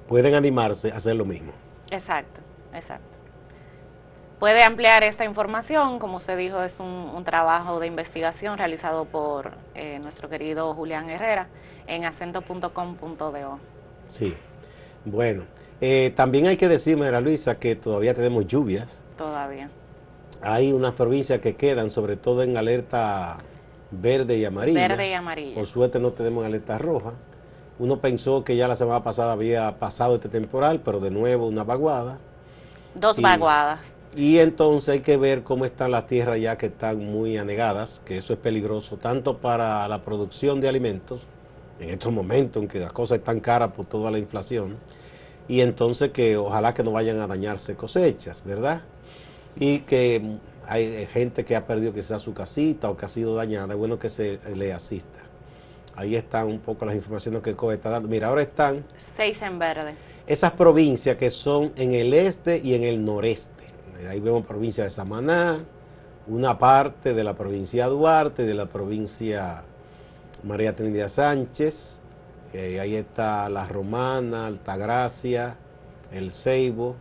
pueden 0.09 0.35
animarse 0.35 0.93
a 0.93 0.97
hacer 0.97 1.17
lo 1.17 1.25
mismo. 1.25 1.53
Exacto, 1.91 2.41
exacto. 2.75 3.13
Puede 4.39 4.65
ampliar 4.65 5.05
esta 5.05 5.25
información, 5.25 6.01
como 6.01 6.19
se 6.19 6.35
dijo, 6.35 6.63
es 6.63 6.81
un, 6.81 6.89
un 6.89 7.23
trabajo 7.23 7.79
de 7.79 7.87
investigación 7.87 8.59
realizado 8.59 9.05
por 9.05 9.53
eh, 9.75 10.01
nuestro 10.01 10.29
querido 10.29 10.75
Julián 10.75 11.09
Herrera 11.09 11.47
en 11.87 12.05
acento.com.do. 12.05 13.59
Sí. 14.09 14.35
Bueno, 15.05 15.45
eh, 15.81 16.13
también 16.15 16.47
hay 16.47 16.57
que 16.57 16.69
decir, 16.69 16.97
María 16.97 17.21
Luisa, 17.21 17.59
que 17.59 17.77
todavía 17.77 18.15
tenemos 18.15 18.47
lluvias. 18.47 19.03
Todavía. 19.17 19.71
Hay 20.41 20.73
unas 20.73 20.95
provincias 20.95 21.41
que 21.41 21.55
quedan, 21.55 21.91
sobre 21.91 22.17
todo 22.17 22.43
en 22.43 22.57
alerta 22.57 23.39
verde 23.93 24.39
y 24.39 24.45
amarilla. 24.45 24.89
Verde 24.89 25.09
y 25.09 25.13
amarilla. 25.13 25.55
Por 25.55 25.67
suerte 25.67 26.01
no 26.01 26.13
tenemos 26.13 26.45
alerta 26.45 26.79
roja. 26.79 27.13
Uno 27.83 27.99
pensó 27.99 28.45
que 28.45 28.55
ya 28.55 28.69
la 28.69 28.77
semana 28.77 29.03
pasada 29.03 29.33
había 29.33 29.81
pasado 29.81 30.15
este 30.15 30.29
temporal, 30.29 30.83
pero 30.85 31.01
de 31.01 31.11
nuevo 31.11 31.49
una 31.49 31.65
vaguada. 31.65 32.19
Dos 32.95 33.19
y- 33.19 33.23
vaguadas. 33.23 33.97
Y 34.15 34.39
entonces 34.39 34.89
hay 34.91 35.01
que 35.01 35.17
ver 35.17 35.43
cómo 35.43 35.65
están 35.65 35.91
las 35.91 36.07
tierras 36.07 36.39
ya 36.41 36.57
que 36.57 36.67
están 36.67 37.05
muy 37.05 37.39
anegadas, 37.39 38.01
que 38.05 38.19
eso 38.19 38.35
es 38.35 38.39
peligroso 38.39 38.99
tanto 38.99 39.39
para 39.39 39.89
la 39.89 40.03
producción 40.03 40.61
de 40.61 40.69
alimentos, 40.69 41.23
en 41.81 41.91
estos 41.91 42.13
momentos 42.13 42.63
en 42.63 42.69
que 42.69 42.79
las 42.79 42.93
cosas 42.93 43.19
están 43.19 43.41
caras 43.41 43.73
por 43.73 43.87
toda 43.87 44.13
la 44.13 44.19
inflación, 44.19 44.77
y 45.49 45.61
entonces 45.61 46.13
que 46.13 46.37
ojalá 46.37 46.75
que 46.75 46.85
no 46.85 46.93
vayan 46.93 47.19
a 47.19 47.27
dañarse 47.27 47.75
cosechas, 47.75 48.45
¿verdad? 48.45 48.83
Y 49.59 49.81
que 49.81 50.37
hay 50.69 50.85
eh, 50.85 51.09
gente 51.13 51.45
que 51.45 51.57
ha 51.57 51.67
perdido 51.67 51.93
quizás 51.93 52.23
su 52.23 52.33
casita 52.33 52.89
o 52.91 52.97
que 52.97 53.07
ha 53.07 53.09
sido 53.09 53.35
dañada, 53.35 53.73
es 53.73 53.79
bueno 53.79 53.99
que 53.99 54.09
se 54.09 54.39
le 54.55 54.73
asista. 54.73 55.32
Ahí 55.95 56.17
están 56.17 56.47
un 56.47 56.59
poco 56.61 56.85
las 56.85 56.95
informaciones 56.95 57.43
que 57.43 57.55
COE 57.55 57.75
está 57.75 57.91
dando. 57.91 58.09
Mira, 58.09 58.29
ahora 58.29 58.43
están 58.43 58.85
Seis 58.97 59.43
en 59.43 59.59
verde. 59.59 59.95
esas 60.27 60.53
provincias 60.53 61.17
que 61.17 61.31
son 61.31 61.73
en 61.77 61.95
el 61.95 62.15
este 62.15 62.59
y 62.59 62.75
en 62.75 62.83
el 62.85 63.05
noreste. 63.05 63.67
Ahí 64.09 64.19
vemos 64.21 64.45
provincia 64.47 64.85
de 64.85 64.91
Samaná, 64.91 65.61
una 66.27 66.59
parte 66.59 67.15
de 67.15 67.23
la 67.25 67.35
provincia 67.35 67.85
de 67.85 67.91
Duarte, 67.91 68.43
de 68.45 68.55
la 68.55 68.67
provincia 68.67 69.63
María 70.43 70.75
Trinidad 70.75 71.09
Sánchez, 71.09 71.99
eh, 72.53 72.81
ahí 72.81 72.97
está 72.97 73.49
La 73.49 73.67
Romana, 73.67 74.47
Altagracia, 74.47 75.57
El 76.13 76.33
Ceibo 76.33 76.97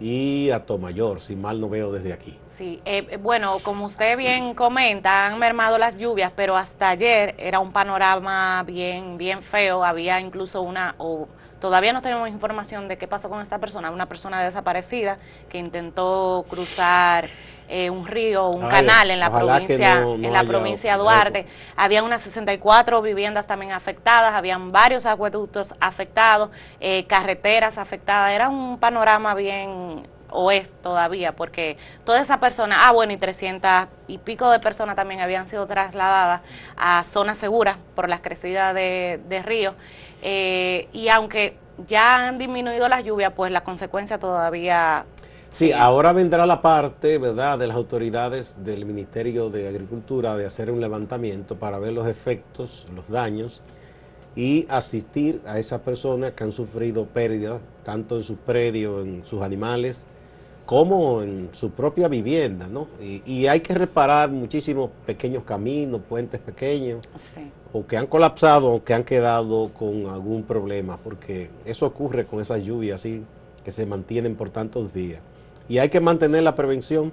y 0.00 0.50
Atomayor, 0.50 1.20
si 1.20 1.36
mal 1.36 1.60
no 1.60 1.68
veo 1.68 1.92
desde 1.92 2.12
aquí. 2.12 2.36
Sí, 2.60 2.78
eh, 2.84 3.16
bueno, 3.22 3.58
como 3.60 3.86
usted 3.86 4.18
bien 4.18 4.52
comenta, 4.52 5.24
han 5.24 5.38
mermado 5.38 5.78
las 5.78 5.96
lluvias, 5.96 6.30
pero 6.36 6.58
hasta 6.58 6.90
ayer 6.90 7.34
era 7.38 7.58
un 7.58 7.72
panorama 7.72 8.62
bien, 8.64 9.16
bien 9.16 9.42
feo. 9.42 9.82
Había 9.82 10.20
incluso 10.20 10.60
una, 10.60 10.94
o 10.98 11.26
todavía 11.58 11.94
no 11.94 12.02
tenemos 12.02 12.28
información 12.28 12.86
de 12.86 12.98
qué 12.98 13.08
pasó 13.08 13.30
con 13.30 13.40
esta 13.40 13.56
persona, 13.56 13.90
una 13.90 14.04
persona 14.04 14.42
desaparecida 14.42 15.16
que 15.48 15.56
intentó 15.56 16.44
cruzar 16.50 17.30
eh, 17.66 17.88
un 17.88 18.06
río, 18.06 18.48
un 18.48 18.68
canal 18.68 19.10
en 19.10 19.20
la 19.20 19.30
provincia, 19.30 20.02
en 20.02 20.30
la 20.30 20.44
provincia 20.44 20.92
de 20.92 20.98
Duarte. 20.98 21.46
Había 21.76 22.02
unas 22.02 22.20
64 22.20 23.00
viviendas 23.00 23.46
también 23.46 23.72
afectadas, 23.72 24.34
habían 24.34 24.70
varios 24.70 25.06
acueductos 25.06 25.74
afectados, 25.80 26.50
eh, 26.78 27.06
carreteras 27.06 27.78
afectadas. 27.78 28.32
Era 28.32 28.50
un 28.50 28.78
panorama 28.78 29.34
bien 29.34 30.02
o 30.32 30.50
es 30.50 30.74
todavía, 30.82 31.32
porque 31.32 31.76
toda 32.04 32.20
esa 32.20 32.40
persona, 32.40 32.86
ah 32.86 32.92
bueno, 32.92 33.12
y 33.12 33.16
300 33.16 33.88
y 34.08 34.18
pico 34.18 34.50
de 34.50 34.58
personas 34.60 34.96
también 34.96 35.20
habían 35.20 35.46
sido 35.46 35.66
trasladadas 35.66 36.42
a 36.76 37.04
zonas 37.04 37.38
seguras 37.38 37.76
por 37.94 38.08
las 38.08 38.20
crecidas 38.20 38.74
de, 38.74 39.20
de 39.28 39.42
ríos, 39.42 39.74
eh, 40.22 40.88
y 40.92 41.08
aunque 41.08 41.56
ya 41.86 42.28
han 42.28 42.38
disminuido 42.38 42.88
las 42.88 43.04
lluvias, 43.04 43.32
pues 43.34 43.52
la 43.52 43.62
consecuencia 43.62 44.18
todavía... 44.18 45.04
Sí, 45.48 45.72
ahora 45.72 46.12
vendrá 46.12 46.46
la 46.46 46.62
parte, 46.62 47.18
¿verdad?, 47.18 47.58
de 47.58 47.66
las 47.66 47.76
autoridades 47.76 48.62
del 48.62 48.84
Ministerio 48.84 49.50
de 49.50 49.66
Agricultura 49.66 50.36
de 50.36 50.46
hacer 50.46 50.70
un 50.70 50.80
levantamiento 50.80 51.56
para 51.56 51.78
ver 51.80 51.92
los 51.92 52.06
efectos, 52.06 52.86
los 52.94 53.08
daños 53.08 53.60
y 54.36 54.66
asistir 54.68 55.40
a 55.44 55.58
esas 55.58 55.80
personas 55.80 56.32
que 56.32 56.44
han 56.44 56.52
sufrido 56.52 57.06
pérdidas, 57.06 57.60
tanto 57.84 58.16
en 58.16 58.22
sus 58.22 58.38
predios, 58.38 59.04
en 59.04 59.24
sus 59.24 59.42
animales, 59.42 60.06
como 60.70 61.20
en 61.20 61.48
su 61.50 61.70
propia 61.72 62.06
vivienda, 62.06 62.68
¿no? 62.68 62.86
Y, 63.26 63.48
hay 63.48 63.58
que 63.58 63.74
reparar 63.74 64.30
muchísimos 64.30 64.88
pequeños 65.04 65.42
caminos, 65.42 66.00
puentes 66.08 66.40
pequeños, 66.40 67.04
o 67.72 67.84
que 67.84 67.96
han 67.96 68.06
colapsado 68.06 68.74
o 68.74 68.84
que 68.84 68.94
han 68.94 69.02
quedado 69.02 69.70
con 69.76 70.06
algún 70.06 70.44
problema, 70.44 70.96
porque 70.98 71.50
eso 71.64 71.86
ocurre 71.86 72.24
con 72.24 72.40
esas 72.40 72.62
lluvias 72.62 73.00
así 73.00 73.24
que 73.64 73.72
se 73.72 73.84
mantienen 73.84 74.36
por 74.36 74.50
tantos 74.50 74.94
días. 74.94 75.20
Y 75.68 75.78
hay 75.78 75.88
que 75.88 76.00
mantener 76.00 76.44
la 76.44 76.54
prevención. 76.54 77.10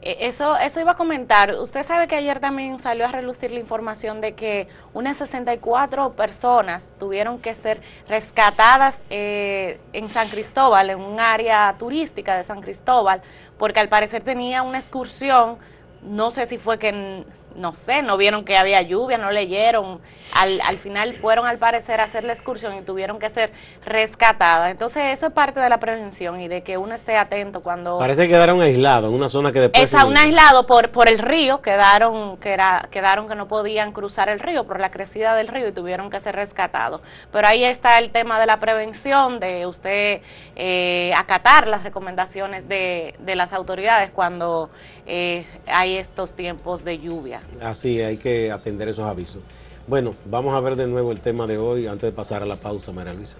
Eh, 0.00 0.16
eso, 0.20 0.56
eso 0.56 0.80
iba 0.80 0.92
a 0.92 0.96
comentar. 0.96 1.54
Usted 1.54 1.82
sabe 1.82 2.06
que 2.06 2.16
ayer 2.16 2.38
también 2.38 2.78
salió 2.78 3.06
a 3.06 3.12
relucir 3.12 3.50
la 3.52 3.58
información 3.58 4.20
de 4.20 4.34
que 4.34 4.68
unas 4.94 5.16
64 5.16 6.12
personas 6.12 6.88
tuvieron 6.98 7.38
que 7.38 7.54
ser 7.54 7.80
rescatadas 8.08 9.02
eh, 9.10 9.80
en 9.92 10.08
San 10.08 10.28
Cristóbal, 10.28 10.90
en 10.90 11.00
un 11.00 11.18
área 11.20 11.74
turística 11.78 12.36
de 12.36 12.44
San 12.44 12.60
Cristóbal, 12.60 13.22
porque 13.58 13.80
al 13.80 13.88
parecer 13.88 14.22
tenía 14.22 14.62
una 14.62 14.78
excursión, 14.78 15.58
no 16.02 16.30
sé 16.30 16.46
si 16.46 16.58
fue 16.58 16.78
que 16.78 17.24
no 17.58 17.74
sé, 17.74 18.02
no 18.02 18.16
vieron 18.16 18.44
que 18.44 18.56
había 18.56 18.80
lluvia, 18.82 19.18
no 19.18 19.30
leyeron. 19.30 20.00
Al, 20.34 20.60
al 20.60 20.76
final 20.76 21.14
fueron 21.14 21.46
al 21.46 21.58
parecer 21.58 22.00
a 22.00 22.04
hacer 22.04 22.24
la 22.24 22.32
excursión 22.32 22.76
y 22.76 22.82
tuvieron 22.82 23.18
que 23.18 23.28
ser 23.30 23.50
rescatadas. 23.84 24.70
Entonces 24.70 25.04
eso 25.12 25.26
es 25.26 25.32
parte 25.32 25.58
de 25.58 25.68
la 25.68 25.78
prevención 25.78 26.40
y 26.40 26.48
de 26.48 26.62
que 26.62 26.76
uno 26.76 26.94
esté 26.94 27.16
atento 27.16 27.60
cuando... 27.60 27.98
Parece 27.98 28.22
que 28.22 28.28
quedaron 28.28 28.60
aislados 28.60 29.08
en 29.10 29.16
una 29.16 29.28
zona 29.28 29.52
que 29.52 29.60
después... 29.60 29.92
Es 29.92 30.02
un 30.02 30.16
aislado 30.16 30.66
por, 30.66 30.90
por 30.90 31.08
el 31.08 31.18
río, 31.18 31.60
quedaron 31.62 32.36
que, 32.36 32.52
era, 32.52 32.88
quedaron 32.90 33.26
que 33.28 33.34
no 33.34 33.48
podían 33.48 33.92
cruzar 33.92 34.28
el 34.28 34.38
río 34.38 34.64
por 34.66 34.80
la 34.80 34.90
crecida 34.90 35.34
del 35.34 35.48
río 35.48 35.68
y 35.68 35.72
tuvieron 35.72 36.10
que 36.10 36.20
ser 36.20 36.36
rescatados. 36.36 37.00
Pero 37.32 37.48
ahí 37.48 37.64
está 37.64 37.98
el 37.98 38.10
tema 38.10 38.38
de 38.38 38.46
la 38.46 38.60
prevención, 38.60 39.40
de 39.40 39.66
usted 39.66 40.20
eh, 40.56 41.12
acatar 41.16 41.66
las 41.66 41.82
recomendaciones 41.82 42.68
de, 42.68 43.14
de 43.18 43.34
las 43.34 43.52
autoridades 43.52 44.10
cuando 44.10 44.70
eh, 45.06 45.46
hay 45.66 45.96
estos 45.96 46.34
tiempos 46.34 46.84
de 46.84 46.98
lluvia. 46.98 47.40
Así, 47.60 48.00
hay 48.02 48.16
que 48.16 48.50
atender 48.52 48.88
esos 48.88 49.04
avisos. 49.04 49.42
Bueno, 49.86 50.14
vamos 50.26 50.54
a 50.54 50.60
ver 50.60 50.76
de 50.76 50.86
nuevo 50.86 51.12
el 51.12 51.20
tema 51.20 51.46
de 51.46 51.58
hoy 51.58 51.86
antes 51.86 52.02
de 52.02 52.12
pasar 52.12 52.42
a 52.42 52.46
la 52.46 52.56
pausa, 52.56 52.92
María 52.92 53.14
Luisa. 53.14 53.36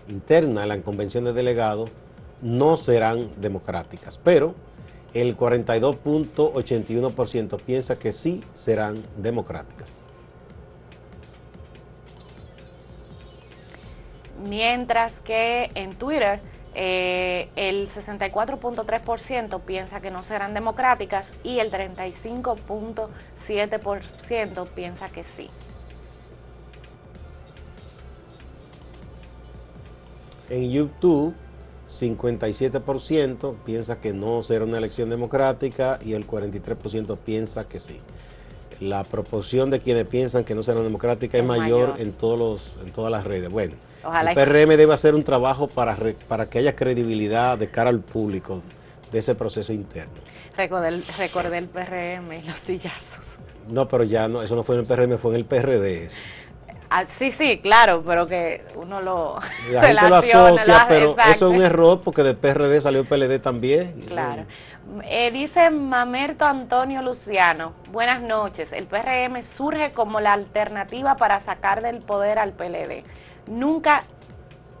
internas 0.07 0.65
la 0.65 0.79
convención 0.79 1.25
de 1.25 1.33
delegados 1.33 1.89
no 2.41 2.77
serán 2.77 3.31
democráticas, 3.35 4.17
pero 4.17 4.55
el 5.13 5.35
42.81% 5.35 7.59
piensa 7.59 7.99
que 7.99 8.13
sí 8.13 8.45
serán 8.53 9.03
democráticas. 9.17 9.91
Mientras 14.47 15.19
que 15.19 15.69
en 15.75 15.95
Twitter 15.95 16.39
eh, 16.75 17.49
el 17.55 17.87
64.3% 17.87 19.61
piensa 19.61 20.01
que 20.01 20.11
no 20.11 20.21
serán 20.23 20.53
democráticas 20.53 21.31
y 21.43 21.59
el 21.59 21.71
35.7% 21.71 24.67
piensa 24.67 25.07
que 25.09 25.23
sí. 25.23 25.49
En 30.49 30.69
YouTube, 30.69 31.33
57% 31.89 33.55
piensa 33.65 34.01
que 34.01 34.13
no 34.13 34.43
será 34.43 34.65
una 34.65 34.77
elección 34.77 35.09
democrática 35.09 35.97
y 36.03 36.13
el 36.13 36.27
43% 36.27 37.17
piensa 37.17 37.65
que 37.65 37.79
sí. 37.79 37.99
La 38.79 39.03
proporción 39.05 39.69
de 39.69 39.79
quienes 39.79 40.07
piensan 40.07 40.43
que 40.43 40.53
no 40.53 40.61
será 40.61 40.81
democrática 40.81 41.37
es, 41.37 41.45
mayor, 41.45 41.95
En, 41.99 42.11
todos 42.11 42.37
los, 42.37 42.73
en 42.85 42.91
todas 42.91 43.11
las 43.11 43.23
redes. 43.23 43.49
Bueno, 43.49 43.75
el 44.21 44.35
PRM 44.35 44.77
debe 44.77 44.93
hacer 44.93 45.15
un 45.15 45.23
trabajo 45.23 45.67
para, 45.67 45.97
para 46.27 46.47
que 46.47 46.59
haya 46.59 46.75
credibilidad 46.75 47.57
de 47.57 47.67
cara 47.67 47.89
al 47.89 47.99
público 47.99 48.61
de 49.11 49.19
ese 49.19 49.35
proceso 49.35 49.73
interno. 49.73 50.13
Recordé 50.57 50.89
el, 50.89 51.05
recordé 51.17 51.57
el 51.57 51.67
PRM 51.67 52.33
y 52.33 52.43
los 52.43 52.59
sillazos. 52.59 53.37
No, 53.69 53.87
pero 53.87 54.03
ya 54.03 54.27
no, 54.27 54.43
eso 54.43 54.55
no 54.55 54.63
fue 54.63 54.75
en 54.75 54.81
el 54.81 54.87
PRM, 54.87 55.17
fue 55.17 55.31
en 55.31 55.37
el 55.37 55.45
PRD. 55.45 56.09
Ah, 56.89 57.05
sí, 57.05 57.31
sí, 57.31 57.59
claro, 57.59 58.03
pero 58.05 58.27
que 58.27 58.63
uno 58.75 59.01
lo. 59.01 59.39
La 59.71 59.81
gente 59.81 60.09
lo 60.09 60.15
asocia, 60.15 60.85
pero 60.87 61.15
eso 61.17 61.49
es 61.49 61.55
un 61.55 61.61
error 61.61 61.99
porque 62.01 62.23
del 62.23 62.37
PRD 62.37 62.79
salió 62.79 63.01
el 63.01 63.07
PLD 63.07 63.39
también. 63.41 64.01
Claro. 64.07 64.45
Eh, 65.03 65.31
dice 65.31 65.71
Mamerto 65.71 66.45
Antonio 66.45 67.01
Luciano, 67.01 67.73
buenas 67.91 68.21
noches. 68.21 68.71
El 68.71 68.85
PRM 68.85 69.41
surge 69.41 69.91
como 69.91 70.19
la 70.19 70.33
alternativa 70.33 71.15
para 71.15 71.39
sacar 71.39 71.81
del 71.81 71.99
poder 71.99 72.37
al 72.37 72.53
PLD 72.53 73.03
nunca 73.47 74.03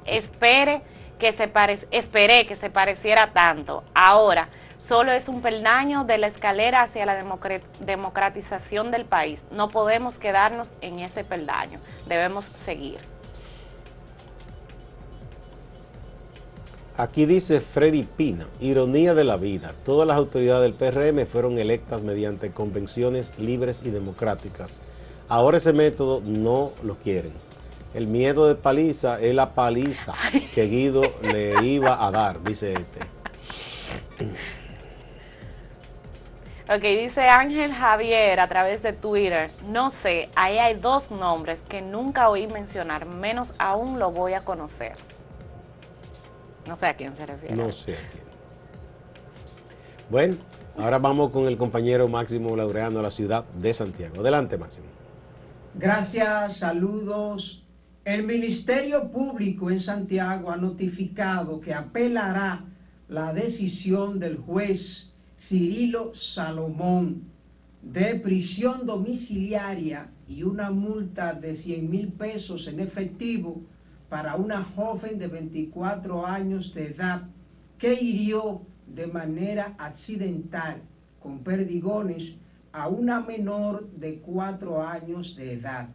espere 0.05 0.81
que 1.19 1.31
se 1.31 1.51
esperé 1.91 2.45
que 2.45 2.55
se 2.55 2.69
pareciera 2.69 3.31
tanto. 3.31 3.83
Ahora, 3.93 4.49
solo 4.77 5.11
es 5.11 5.29
un 5.29 5.41
peldaño 5.41 6.03
de 6.03 6.17
la 6.17 6.27
escalera 6.27 6.81
hacia 6.81 7.05
la 7.05 7.23
democratización 7.79 8.91
del 8.91 9.05
país. 9.05 9.43
No 9.51 9.69
podemos 9.69 10.19
quedarnos 10.19 10.71
en 10.81 10.99
ese 10.99 11.23
peldaño, 11.23 11.79
debemos 12.07 12.45
seguir. 12.45 12.99
Aquí 16.97 17.25
dice 17.25 17.59
Freddy 17.59 18.03
Pina, 18.03 18.47
ironía 18.61 19.13
de 19.13 19.25
la 19.25 19.35
vida, 19.35 19.73
todas 19.83 20.07
las 20.07 20.15
autoridades 20.15 20.63
del 20.63 20.91
PRM 20.91 21.25
fueron 21.25 21.57
electas 21.57 22.01
mediante 22.01 22.51
convenciones 22.51 23.37
libres 23.37 23.81
y 23.83 23.89
democráticas. 23.89 24.79
Ahora 25.27 25.57
ese 25.57 25.73
método 25.73 26.21
no 26.23 26.71
lo 26.83 26.95
quieren. 26.95 27.33
El 27.95 28.07
miedo 28.07 28.49
de 28.49 28.55
paliza 28.55 29.21
es 29.21 29.33
la 29.33 29.55
paliza 29.55 30.15
que 30.53 30.67
Guido 30.67 31.03
le 31.21 31.63
iba 31.63 32.05
a 32.05 32.11
dar, 32.11 32.43
dice 32.43 32.73
este. 32.73 32.99
Ok, 36.67 36.81
dice 36.81 37.21
Ángel 37.21 37.71
Javier 37.71 38.41
a 38.41 38.47
través 38.49 38.83
de 38.83 38.91
Twitter, 38.91 39.51
no 39.69 39.89
sé, 39.91 40.27
ahí 40.35 40.57
hay 40.57 40.73
dos 40.73 41.09
nombres 41.09 41.61
que 41.69 41.81
nunca 41.81 42.27
oí 42.27 42.47
mencionar, 42.47 43.05
menos 43.05 43.53
aún 43.59 43.97
lo 43.97 44.11
voy 44.11 44.33
a 44.33 44.41
conocer. 44.41 44.97
No 46.67 46.75
sé 46.75 46.87
a 46.87 46.97
quién 46.97 47.15
se 47.15 47.25
refiere. 47.25 47.55
No 47.55 47.71
sé 47.71 47.93
a 47.93 48.09
quién. 48.11 48.25
Bueno, 50.09 50.35
ahora 50.77 50.97
vamos 50.97 51.31
con 51.31 51.45
el 51.45 51.55
compañero 51.55 52.09
Máximo 52.09 52.57
Laureano 52.57 52.97
de 52.97 53.03
la 53.03 53.11
ciudad 53.11 53.45
de 53.53 53.73
Santiago. 53.73 54.19
Adelante, 54.19 54.57
Máximo. 54.57 54.87
Gracias, 55.75 56.57
saludos 56.57 57.64
el 58.05 58.21
Ministerio 58.21 59.09
Público 59.09 59.71
en 59.71 59.79
Santiago 59.79 60.51
ha 60.51 60.57
notificado 60.57 61.59
que 61.59 61.73
apelará 61.73 62.63
la 63.09 63.33
decisión 63.33 64.19
del 64.19 64.37
juez 64.37 65.11
Cirilo 65.39 66.13
Salomón 66.13 67.23
de 67.81 68.13
prisión 68.15 68.85
domiciliaria 68.85 70.11
y 70.27 70.43
una 70.43 70.69
multa 70.69 71.33
de 71.33 71.55
100 71.55 71.89
mil 71.89 72.09
pesos 72.09 72.67
en 72.67 72.79
efectivo 72.79 73.63
para 74.07 74.35
una 74.35 74.63
joven 74.63 75.17
de 75.17 75.27
24 75.27 76.27
años 76.27 76.75
de 76.75 76.87
edad 76.87 77.23
que 77.79 77.95
hirió 77.95 78.61
de 78.85 79.07
manera 79.07 79.73
accidental 79.79 80.79
con 81.19 81.39
perdigones 81.39 82.37
a 82.71 82.87
una 82.87 83.21
menor 83.21 83.89
de 83.93 84.19
4 84.19 84.83
años 84.83 85.35
de 85.35 85.53
edad. 85.53 85.89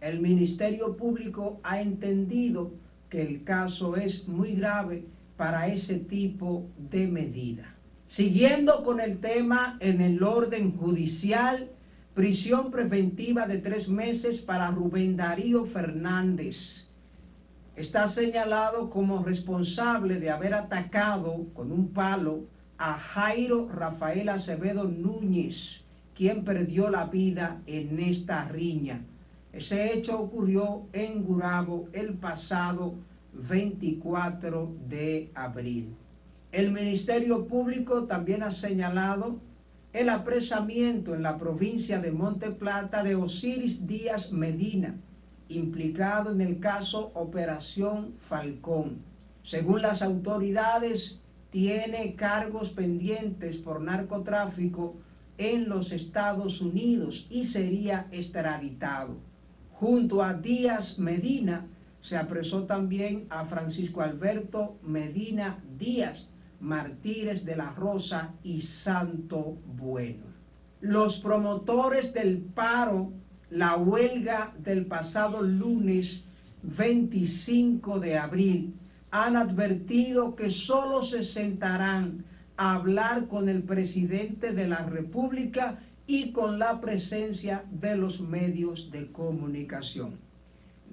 El 0.00 0.20
Ministerio 0.20 0.96
Público 0.96 1.60
ha 1.62 1.80
entendido 1.80 2.72
que 3.08 3.22
el 3.22 3.44
caso 3.44 3.96
es 3.96 4.28
muy 4.28 4.54
grave 4.54 5.06
para 5.36 5.68
ese 5.68 5.98
tipo 5.98 6.66
de 6.90 7.06
medida. 7.06 7.74
Siguiendo 8.06 8.82
con 8.82 9.00
el 9.00 9.18
tema 9.18 9.76
en 9.80 10.00
el 10.00 10.22
orden 10.22 10.76
judicial, 10.76 11.70
prisión 12.14 12.70
preventiva 12.70 13.46
de 13.46 13.58
tres 13.58 13.88
meses 13.88 14.40
para 14.40 14.70
Rubén 14.70 15.16
Darío 15.16 15.64
Fernández. 15.64 16.88
Está 17.74 18.06
señalado 18.06 18.88
como 18.88 19.22
responsable 19.22 20.18
de 20.18 20.30
haber 20.30 20.54
atacado 20.54 21.46
con 21.52 21.72
un 21.72 21.88
palo 21.88 22.44
a 22.78 22.94
Jairo 22.94 23.68
Rafael 23.68 24.28
Acevedo 24.28 24.84
Núñez, 24.84 25.84
quien 26.14 26.44
perdió 26.44 26.88
la 26.88 27.06
vida 27.06 27.60
en 27.66 28.00
esta 28.00 28.48
riña. 28.48 29.04
Ese 29.52 29.94
hecho 29.94 30.20
ocurrió 30.20 30.86
en 30.92 31.22
Gurabo 31.24 31.88
el 31.92 32.14
pasado 32.14 32.94
24 33.32 34.74
de 34.88 35.30
abril. 35.34 35.94
El 36.52 36.72
Ministerio 36.72 37.46
Público 37.46 38.04
también 38.04 38.42
ha 38.42 38.50
señalado 38.50 39.38
el 39.92 40.08
apresamiento 40.10 41.14
en 41.14 41.22
la 41.22 41.38
provincia 41.38 42.00
de 42.00 42.12
Monte 42.12 42.50
Plata 42.50 43.02
de 43.02 43.14
Osiris 43.14 43.86
Díaz 43.86 44.30
Medina, 44.30 44.94
implicado 45.48 46.32
en 46.32 46.40
el 46.40 46.60
caso 46.60 47.12
Operación 47.14 48.14
Falcón. 48.18 48.98
Según 49.42 49.82
las 49.82 50.02
autoridades, 50.02 51.22
tiene 51.50 52.14
cargos 52.14 52.70
pendientes 52.70 53.56
por 53.56 53.80
narcotráfico 53.80 54.96
en 55.38 55.68
los 55.68 55.92
Estados 55.92 56.60
Unidos 56.60 57.26
y 57.30 57.44
sería 57.44 58.08
extraditado. 58.10 59.16
Junto 59.78 60.22
a 60.22 60.32
Díaz 60.32 60.98
Medina 60.98 61.66
se 62.00 62.16
apresó 62.16 62.64
también 62.64 63.26
a 63.28 63.44
Francisco 63.44 64.00
Alberto 64.00 64.78
Medina 64.82 65.62
Díaz, 65.78 66.28
Martínez 66.60 67.44
de 67.44 67.56
la 67.56 67.70
Rosa 67.72 68.32
y 68.42 68.62
Santo 68.62 69.58
Bueno. 69.76 70.24
Los 70.80 71.18
promotores 71.18 72.14
del 72.14 72.38
paro, 72.38 73.12
la 73.50 73.76
huelga 73.76 74.54
del 74.58 74.86
pasado 74.86 75.42
lunes 75.42 76.24
25 76.62 78.00
de 78.00 78.16
abril, 78.16 78.74
han 79.10 79.36
advertido 79.36 80.36
que 80.36 80.48
solo 80.48 81.02
se 81.02 81.22
sentarán 81.22 82.24
a 82.56 82.74
hablar 82.74 83.28
con 83.28 83.50
el 83.50 83.62
presidente 83.62 84.52
de 84.52 84.68
la 84.68 84.86
República 84.86 85.80
y 86.06 86.32
con 86.32 86.58
la 86.58 86.80
presencia 86.80 87.64
de 87.70 87.96
los 87.96 88.20
medios 88.20 88.90
de 88.90 89.10
comunicación. 89.10 90.18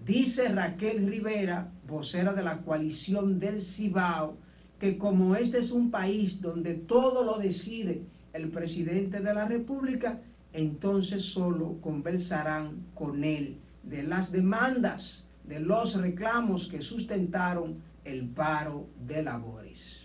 Dice 0.05 0.49
Raquel 0.49 1.07
Rivera, 1.07 1.71
vocera 1.87 2.33
de 2.33 2.43
la 2.43 2.61
coalición 2.61 3.39
del 3.39 3.61
Cibao, 3.61 4.37
que 4.79 4.97
como 4.97 5.35
este 5.35 5.59
es 5.59 5.71
un 5.71 5.91
país 5.91 6.41
donde 6.41 6.73
todo 6.73 7.23
lo 7.23 7.37
decide 7.37 8.01
el 8.33 8.49
presidente 8.49 9.21
de 9.21 9.33
la 9.33 9.47
República, 9.47 10.19
entonces 10.51 11.21
solo 11.21 11.77
conversarán 11.79 12.87
con 12.93 13.23
él 13.23 13.59
de 13.83 14.03
las 14.03 14.31
demandas, 14.31 15.27
de 15.45 15.59
los 15.59 15.95
reclamos 15.95 16.67
que 16.67 16.81
sustentaron 16.81 17.77
el 18.03 18.27
paro 18.27 18.87
de 19.05 19.23
labores. 19.23 20.02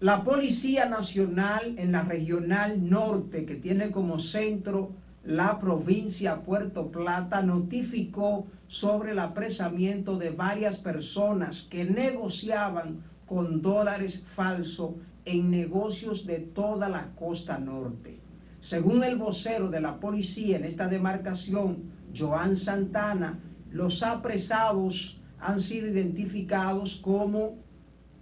La 0.00 0.22
Policía 0.22 0.86
Nacional 0.86 1.74
en 1.76 1.90
la 1.90 2.04
Regional 2.04 2.88
Norte, 2.88 3.44
que 3.44 3.56
tiene 3.56 3.90
como 3.90 4.20
centro 4.20 4.92
la 5.24 5.58
provincia 5.58 6.42
Puerto 6.42 6.92
Plata, 6.92 7.42
notificó 7.42 8.46
sobre 8.68 9.10
el 9.10 9.18
apresamiento 9.18 10.16
de 10.16 10.30
varias 10.30 10.76
personas 10.76 11.62
que 11.68 11.84
negociaban 11.84 13.02
con 13.26 13.60
dólares 13.60 14.24
falsos 14.24 14.92
en 15.24 15.50
negocios 15.50 16.26
de 16.26 16.38
toda 16.38 16.88
la 16.88 17.10
costa 17.16 17.58
norte. 17.58 18.20
Según 18.60 19.02
el 19.02 19.16
vocero 19.16 19.68
de 19.68 19.80
la 19.80 19.98
policía 19.98 20.58
en 20.58 20.64
esta 20.64 20.86
demarcación, 20.86 21.90
Joan 22.16 22.54
Santana, 22.54 23.40
los 23.72 24.04
apresados 24.04 25.20
han 25.40 25.58
sido 25.58 25.88
identificados 25.88 26.94
como 26.94 27.56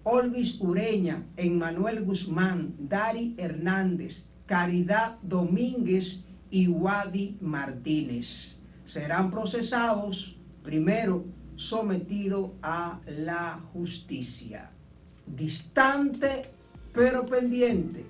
Olvis 0.09 0.61
Ureña, 0.61 1.27
Emmanuel 1.37 2.05
Guzmán, 2.05 2.77
Dari 2.79 3.35
Hernández, 3.39 4.27
Caridad 4.47 5.19
Domínguez 5.21 6.23
y 6.49 6.69
Wadi 6.69 7.37
Martínez. 7.41 8.61
Serán 8.85 9.33
procesados 9.33 10.39
primero 10.63 11.25
sometidos 11.57 12.53
a 12.63 13.01
la 13.09 13.59
justicia. 13.73 14.71
Distante 15.27 16.51
pero 16.93 17.27
pendiente. 17.27 18.07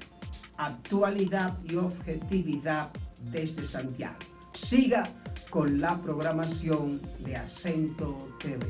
Actualidad 0.58 1.56
y 1.64 1.76
objetividad 1.76 2.90
desde 3.32 3.64
Santiago. 3.64 4.18
Siga 4.52 5.04
con 5.48 5.80
la 5.80 5.96
programación 6.02 7.00
de 7.24 7.36
Acento 7.36 8.18
TV. 8.38 8.66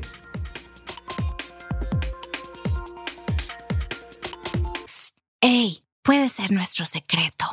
Puede 6.07 6.29
ser 6.29 6.51
nuestro 6.53 6.85
secreto. 6.85 7.45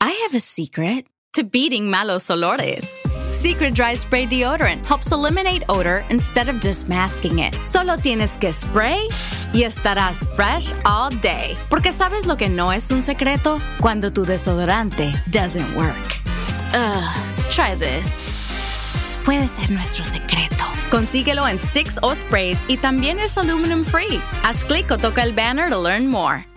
I 0.00 0.10
have 0.24 0.34
a 0.34 0.40
secret 0.40 1.06
to 1.32 1.44
beating 1.44 1.88
malos 1.88 2.28
olores. 2.28 2.90
Secret 3.28 3.72
Dry 3.72 3.94
Spray 3.94 4.26
Deodorant 4.26 4.84
helps 4.84 5.12
eliminate 5.12 5.62
odor 5.68 6.04
instead 6.10 6.48
of 6.48 6.58
just 6.58 6.88
masking 6.88 7.38
it. 7.38 7.54
Solo 7.64 7.96
tienes 7.96 8.36
que 8.36 8.52
spray 8.52 9.06
y 9.52 9.62
estarás 9.62 10.24
fresh 10.34 10.74
all 10.84 11.10
day. 11.20 11.56
Porque 11.68 11.92
sabes 11.92 12.26
lo 12.26 12.36
que 12.36 12.48
no 12.48 12.72
es 12.72 12.90
un 12.90 13.00
secreto 13.00 13.60
cuando 13.80 14.10
tu 14.10 14.24
desodorante 14.24 15.14
doesn't 15.30 15.72
work. 15.76 16.20
Ugh, 16.74 17.14
try 17.48 17.76
this. 17.76 18.26
Puede 19.24 19.46
ser 19.46 19.70
nuestro 19.70 20.02
secreto. 20.02 20.64
Consíguelo 20.90 21.46
en 21.46 21.60
sticks 21.60 21.96
o 22.02 22.12
sprays 22.12 22.64
y 22.66 22.76
también 22.76 23.20
es 23.20 23.38
aluminum 23.38 23.84
free. 23.84 24.20
Haz 24.42 24.64
clic 24.64 24.90
o 24.90 24.98
toca 24.98 25.22
el 25.22 25.32
banner 25.32 25.70
to 25.70 25.80
learn 25.80 26.08
more. 26.08 26.49